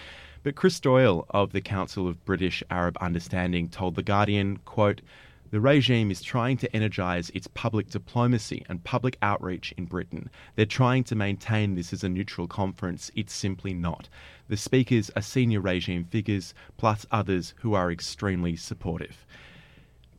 But 0.42 0.56
Chris 0.56 0.80
Doyle 0.80 1.26
of 1.28 1.52
the 1.52 1.60
Council 1.60 2.08
of 2.08 2.24
British 2.24 2.62
Arab 2.70 2.96
Understanding 3.00 3.68
told 3.68 3.94
The 3.94 4.02
Guardian, 4.02 4.56
quote, 4.64 5.02
the 5.50 5.60
regime 5.60 6.10
is 6.10 6.22
trying 6.22 6.56
to 6.58 6.74
energise 6.74 7.30
its 7.30 7.48
public 7.48 7.90
diplomacy 7.90 8.64
and 8.68 8.84
public 8.84 9.18
outreach 9.20 9.72
in 9.76 9.84
Britain. 9.84 10.30
They're 10.54 10.64
trying 10.64 11.04
to 11.04 11.16
maintain 11.16 11.74
this 11.74 11.92
as 11.92 12.04
a 12.04 12.08
neutral 12.08 12.46
conference. 12.46 13.10
It's 13.16 13.32
simply 13.32 13.74
not. 13.74 14.08
The 14.48 14.56
speakers 14.56 15.10
are 15.16 15.22
senior 15.22 15.60
regime 15.60 16.04
figures, 16.04 16.54
plus 16.76 17.04
others 17.10 17.54
who 17.58 17.74
are 17.74 17.90
extremely 17.90 18.54
supportive. 18.54 19.26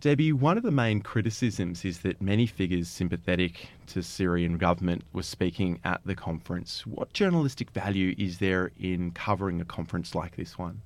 Debbie, 0.02 0.34
one 0.34 0.58
of 0.58 0.64
the 0.64 0.72
main 0.72 1.02
criticisms 1.02 1.86
is 1.86 2.00
that 2.00 2.22
many 2.22 2.48
figures 2.48 2.88
sympathetic 2.88 3.70
to 3.86 4.02
Syrian 4.02 4.58
government 4.58 5.04
were 5.14 5.22
speaking 5.22 5.80
at 5.84 6.02
the 6.04 6.16
conference. 6.16 6.88
What 6.88 7.14
journalistic 7.14 7.70
value 7.70 8.16
is 8.18 8.40
there 8.40 8.72
in 8.80 9.12
covering 9.12 9.62
a 9.62 9.66
conference 9.66 10.16
like 10.16 10.36
this 10.36 10.58
one? 10.58 10.82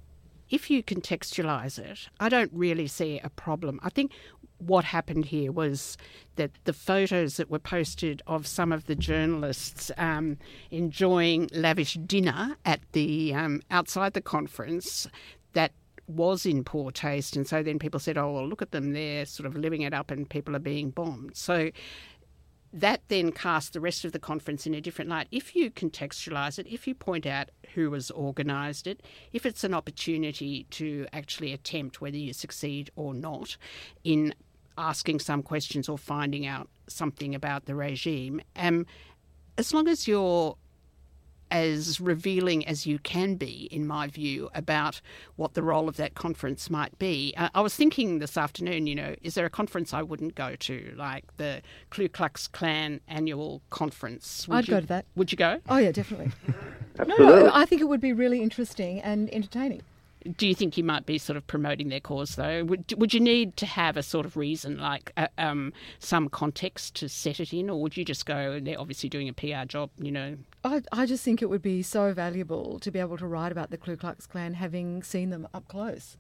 If 0.49 0.69
you 0.69 0.83
contextualize 0.83 1.79
it, 1.79 2.09
I 2.19 2.29
don't 2.29 2.51
really 2.53 2.87
see 2.87 3.19
a 3.23 3.29
problem. 3.29 3.79
I 3.83 3.89
think 3.89 4.11
what 4.57 4.85
happened 4.85 5.25
here 5.25 5.51
was 5.51 5.97
that 6.35 6.51
the 6.63 6.73
photos 6.73 7.37
that 7.37 7.49
were 7.49 7.59
posted 7.59 8.21
of 8.27 8.47
some 8.47 8.71
of 8.71 8.85
the 8.85 8.95
journalists 8.95 9.91
um, 9.97 10.37
enjoying 10.71 11.49
lavish 11.53 11.95
dinner 11.95 12.55
at 12.65 12.79
the 12.93 13.33
um, 13.33 13.61
outside 13.69 14.13
the 14.13 14.21
conference 14.21 15.07
that 15.53 15.71
was 16.07 16.45
in 16.45 16.63
poor 16.63 16.91
taste, 16.91 17.35
and 17.35 17.47
so 17.47 17.63
then 17.63 17.79
people 17.79 17.99
said, 17.99 18.17
"Oh, 18.17 18.31
well, 18.33 18.47
look 18.47 18.61
at 18.61 18.71
them; 18.71 18.93
they're 18.93 19.25
sort 19.25 19.47
of 19.47 19.55
living 19.55 19.81
it 19.81 19.93
up, 19.93 20.11
and 20.11 20.29
people 20.29 20.55
are 20.55 20.59
being 20.59 20.91
bombed." 20.91 21.35
So 21.35 21.71
that 22.75 23.01
then 23.07 23.31
casts 23.31 23.69
the 23.69 23.79
rest 23.79 24.03
of 24.03 24.11
the 24.11 24.19
conference 24.19 24.67
in 24.67 24.75
a 24.75 24.81
different 24.81 25.09
light. 25.09 25.27
If 25.31 25.55
you 25.55 25.71
contextualise 25.71 26.59
it, 26.59 26.67
if 26.67 26.85
you 26.87 26.93
point 26.93 27.25
out 27.25 27.49
who 27.73 27.93
has 27.93 28.11
organised 28.11 28.85
it, 28.85 29.01
if 29.31 29.45
it's 29.45 29.63
an 29.63 29.73
opportunity 29.73 30.65
to 30.71 31.07
actually 31.13 31.53
attempt 31.53 32.01
whether 32.01 32.17
you 32.17 32.33
succeed 32.33 32.91
or 32.97 33.13
not 33.13 33.55
in 34.03 34.35
asking 34.77 35.19
some 35.19 35.41
questions 35.41 35.87
or 35.87 35.97
finding 35.97 36.45
out 36.45 36.67
something 36.87 37.33
about 37.33 37.65
the 37.65 37.75
regime, 37.75 38.41
um, 38.57 38.85
as 39.57 39.73
long 39.73 39.87
as 39.87 40.05
you're 40.05 40.57
as 41.51 41.99
revealing 42.01 42.65
as 42.67 42.85
you 42.85 42.99
can 42.99 43.35
be, 43.35 43.67
in 43.71 43.85
my 43.85 44.07
view, 44.07 44.49
about 44.53 45.01
what 45.35 45.53
the 45.53 45.63
role 45.63 45.87
of 45.87 45.97
that 45.97 46.15
conference 46.15 46.69
might 46.69 46.97
be. 46.99 47.33
Uh, 47.37 47.49
I 47.53 47.61
was 47.61 47.75
thinking 47.75 48.19
this 48.19 48.37
afternoon, 48.37 48.87
you 48.87 48.95
know, 48.95 49.15
is 49.21 49.35
there 49.35 49.45
a 49.45 49.49
conference 49.49 49.93
I 49.93 50.01
wouldn't 50.01 50.35
go 50.35 50.55
to, 50.55 50.93
like 50.97 51.25
the 51.37 51.61
Ku 51.89 52.09
Klux 52.09 52.47
Klan 52.47 52.99
annual 53.07 53.61
conference? 53.69 54.47
Would 54.47 54.55
I'd 54.55 54.67
you, 54.67 54.71
go 54.71 54.81
to 54.81 54.87
that. 54.87 55.05
Would 55.15 55.31
you 55.31 55.37
go? 55.37 55.59
Oh 55.69 55.77
yeah, 55.77 55.91
definitely. 55.91 56.31
no, 56.47 56.55
Absolutely. 56.99 57.43
no, 57.43 57.51
I 57.53 57.65
think 57.65 57.81
it 57.81 57.85
would 57.85 58.01
be 58.01 58.13
really 58.13 58.41
interesting 58.41 58.99
and 59.01 59.33
entertaining. 59.33 59.81
Do 60.37 60.47
you 60.47 60.55
think 60.55 60.75
you 60.75 60.83
might 60.83 61.05
be 61.05 61.19
sort 61.19 61.37
of 61.37 61.45
promoting 61.45 61.89
their 61.89 61.99
cause, 61.99 62.35
though? 62.35 62.63
Would, 62.63 62.95
would 62.97 63.13
you 63.13 63.19
need 63.19 63.57
to 63.57 63.67
have 63.67 63.95
a 63.95 64.01
sort 64.01 64.25
of 64.25 64.35
reason, 64.35 64.79
like 64.79 65.11
uh, 65.17 65.27
um, 65.37 65.71
some 65.99 66.29
context 66.29 66.95
to 66.95 67.09
set 67.09 67.39
it 67.39 67.53
in, 67.53 67.69
or 67.69 67.79
would 67.83 67.95
you 67.95 68.03
just 68.03 68.25
go, 68.25 68.53
and 68.53 68.65
they're 68.65 68.79
obviously 68.79 69.07
doing 69.07 69.29
a 69.29 69.33
PR 69.33 69.65
job, 69.67 69.91
you 69.99 70.11
know? 70.11 70.35
I, 70.65 70.81
I 70.91 71.05
just 71.05 71.23
think 71.23 71.41
it 71.41 71.49
would 71.49 71.61
be 71.61 71.81
so 71.81 72.13
valuable 72.13 72.79
to 72.79 72.91
be 72.91 72.99
able 72.99 73.17
to 73.17 73.27
write 73.27 73.51
about 73.51 73.71
the 73.71 73.77
Ku 73.77 73.95
Klux 73.95 74.25
Klan, 74.25 74.55
having 74.55 75.03
seen 75.03 75.29
them 75.29 75.47
up 75.53 75.67
close. 75.67 76.17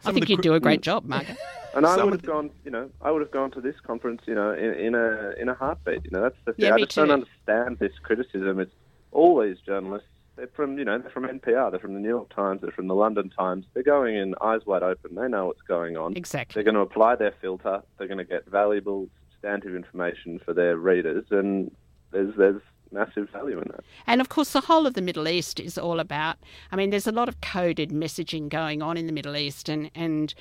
I 0.00 0.04
Some 0.04 0.10
of 0.10 0.14
think 0.14 0.28
you'd 0.28 0.36
cr- 0.38 0.42
do 0.42 0.54
a 0.54 0.60
great 0.60 0.80
mm. 0.80 0.84
job, 0.84 1.04
Margaret. 1.04 1.38
And 1.74 1.84
I 1.84 1.96
Some 1.96 2.04
would 2.04 2.14
of 2.14 2.20
have 2.20 2.30
gone, 2.30 2.50
you 2.64 2.70
know, 2.70 2.88
I 3.02 3.10
would 3.10 3.20
have 3.20 3.32
gone 3.32 3.50
to 3.50 3.60
this 3.60 3.74
conference, 3.84 4.22
you 4.26 4.34
know, 4.36 4.52
in, 4.52 4.74
in 4.74 4.94
a 4.94 5.32
in 5.40 5.48
a 5.48 5.54
heartbeat. 5.54 6.04
You 6.04 6.12
know, 6.12 6.22
that's 6.22 6.36
the 6.44 6.52
thing. 6.52 6.66
Yeah, 6.66 6.74
I 6.74 6.76
me 6.76 6.84
just 6.84 6.94
don't 6.94 7.10
understand 7.10 7.80
this 7.80 7.90
criticism. 8.00 8.60
It's 8.60 8.70
all 9.10 9.42
these 9.42 9.56
journalists. 9.66 10.06
They're 10.36 10.46
from, 10.54 10.78
you 10.78 10.84
know, 10.84 10.98
they're 10.98 11.10
from 11.10 11.24
NPR. 11.24 11.72
They're 11.72 11.80
from 11.80 11.94
the 11.94 11.98
New 11.98 12.10
York 12.10 12.32
Times. 12.32 12.60
They're 12.60 12.70
from 12.70 12.86
the 12.86 12.94
London 12.94 13.28
Times. 13.28 13.66
They're 13.74 13.82
going 13.82 14.14
in 14.14 14.36
eyes 14.40 14.60
wide 14.66 14.84
open. 14.84 15.16
They 15.16 15.26
know 15.26 15.46
what's 15.46 15.62
going 15.62 15.96
on. 15.96 16.16
Exactly. 16.16 16.54
They're 16.54 16.72
going 16.72 16.76
to 16.76 16.88
apply 16.88 17.16
their 17.16 17.34
filter. 17.40 17.82
They're 17.98 18.06
going 18.06 18.18
to 18.18 18.24
get 18.24 18.46
valuable, 18.46 19.08
substantive 19.32 19.74
information 19.74 20.38
for 20.44 20.54
their 20.54 20.76
readers, 20.76 21.24
and 21.30 21.74
there's 22.12 22.36
there's 22.36 22.62
massive 22.94 23.28
value 23.30 23.58
in 23.58 23.68
that. 23.72 23.84
And 24.06 24.20
of 24.20 24.28
course, 24.28 24.52
the 24.52 24.62
whole 24.62 24.86
of 24.86 24.94
the 24.94 25.02
Middle 25.02 25.28
East 25.28 25.60
is 25.60 25.76
all 25.76 26.00
about. 26.00 26.36
I 26.72 26.76
mean, 26.76 26.90
there's 26.90 27.06
a 27.06 27.12
lot 27.12 27.28
of 27.28 27.40
coded 27.40 27.90
messaging 27.90 28.48
going 28.48 28.80
on 28.80 28.96
in 28.96 29.06
the 29.06 29.12
Middle 29.12 29.36
East, 29.36 29.68
and 29.68 29.90
and 29.94 30.34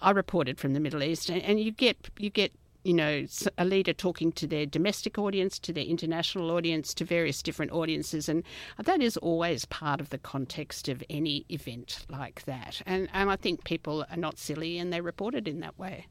I 0.00 0.10
reported 0.10 0.58
from 0.58 0.72
the 0.72 0.80
Middle 0.80 1.02
East, 1.02 1.28
and, 1.28 1.42
and 1.42 1.60
you 1.60 1.72
get 1.72 2.08
you 2.18 2.30
get 2.30 2.52
you 2.84 2.94
know 2.94 3.26
a 3.58 3.64
leader 3.64 3.92
talking 3.92 4.32
to 4.32 4.46
their 4.46 4.66
domestic 4.66 5.18
audience, 5.18 5.58
to 5.60 5.72
their 5.72 5.84
international 5.84 6.50
audience, 6.50 6.94
to 6.94 7.04
various 7.04 7.42
different 7.42 7.72
audiences, 7.72 8.28
and 8.28 8.42
that 8.78 9.02
is 9.02 9.16
always 9.18 9.64
part 9.66 10.00
of 10.00 10.10
the 10.10 10.18
context 10.18 10.88
of 10.88 11.02
any 11.10 11.44
event 11.48 12.06
like 12.08 12.44
that. 12.44 12.82
And 12.86 13.08
and 13.12 13.30
I 13.30 13.36
think 13.36 13.64
people 13.64 14.06
are 14.10 14.16
not 14.16 14.38
silly, 14.38 14.78
and 14.78 14.92
they 14.92 15.00
report 15.00 15.34
it 15.34 15.48
in 15.48 15.60
that 15.60 15.78
way. 15.78 16.06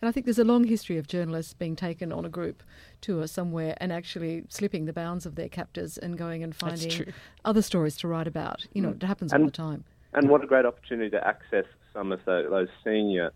And 0.00 0.08
I 0.08 0.12
think 0.12 0.26
there's 0.26 0.38
a 0.38 0.44
long 0.44 0.64
history 0.64 0.98
of 0.98 1.06
journalists 1.06 1.54
being 1.54 1.76
taken 1.76 2.12
on 2.12 2.24
a 2.24 2.28
group 2.28 2.62
tour 3.00 3.26
somewhere 3.26 3.76
and 3.78 3.92
actually 3.92 4.44
slipping 4.48 4.84
the 4.86 4.92
bounds 4.92 5.26
of 5.26 5.34
their 5.34 5.48
captors 5.48 5.98
and 5.98 6.16
going 6.18 6.42
and 6.42 6.54
finding 6.54 7.12
other 7.44 7.62
stories 7.62 7.96
to 7.98 8.08
write 8.08 8.26
about. 8.26 8.66
You 8.72 8.82
know, 8.82 8.90
mm. 8.90 9.02
it 9.02 9.06
happens 9.06 9.32
all 9.32 9.40
And- 9.40 9.48
the 9.48 9.52
time. 9.52 9.84
And 10.14 10.28
what 10.28 10.44
a 10.44 10.46
great 10.46 10.66
opportunity 10.66 11.08
to 11.08 11.26
access 11.26 11.64
some 11.94 12.12
of 12.12 12.22
the, 12.26 12.46
those 12.50 12.68
senior 12.84 13.32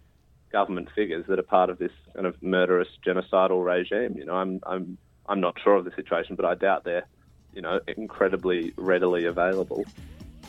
government 0.53 0.89
figures 0.95 1.25
that 1.29 1.39
are 1.39 1.43
part 1.43 1.71
of 1.71 1.79
this 1.79 1.93
kind 2.15 2.27
of 2.27 2.41
murderous 2.43 2.89
genocidal 3.07 3.65
regime. 3.65 4.17
You 4.17 4.25
know, 4.25 4.35
I'm 4.35 4.61
I'm 4.65 4.99
I'm 5.27 5.41
not 5.41 5.57
sure 5.63 5.75
of 5.77 5.85
the 5.85 5.91
situation, 5.97 6.37
but 6.37 6.45
I 6.45 6.55
doubt 6.55 6.85
they're 6.85 7.07
you 7.55 7.63
know 7.63 7.81
incredibly 7.97 8.73
readily 8.77 9.25
available. 9.25 9.85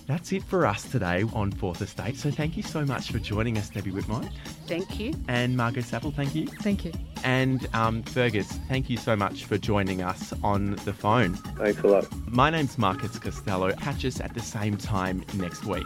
That's 0.08 0.32
it 0.32 0.42
for 0.44 0.66
us 0.66 0.84
today 0.84 1.26
on 1.34 1.52
Fourth 1.52 1.82
Estate. 1.82 2.16
So 2.16 2.32
thank 2.32 2.56
you 2.56 2.64
so 2.64 2.86
much 2.86 3.12
for 3.12 3.20
joining 3.20 3.58
us, 3.58 3.70
Debbie 3.70 3.92
Whitmont. 3.92 4.32
Thank 4.66 5.00
you. 5.00 5.14
And 5.28 5.58
Margot 5.58 5.82
Saville, 5.82 6.12
thank 6.12 6.34
you. 6.34 6.48
Thank 6.48 6.86
you. 6.86 6.94
And 7.26 7.68
um, 7.74 8.04
Fergus, 8.04 8.48
thank 8.70 8.90
you 8.90 8.96
so 8.96 9.18
much 9.18 9.44
for 9.44 9.58
joining 9.58 10.02
us 10.02 10.34
on 10.44 10.78
the 10.86 10.94
phone. 10.94 11.34
Thanks 11.34 11.82
a 11.82 11.88
lot. 11.88 12.08
My 12.28 12.50
name's 12.50 12.78
Marcus 12.78 13.20
Costello. 13.20 13.74
Catch 13.74 14.06
us 14.06 14.22
at 14.22 14.34
the 14.34 14.40
same 14.40 14.78
time 14.78 15.26
next 15.34 15.66
week. 15.66 15.86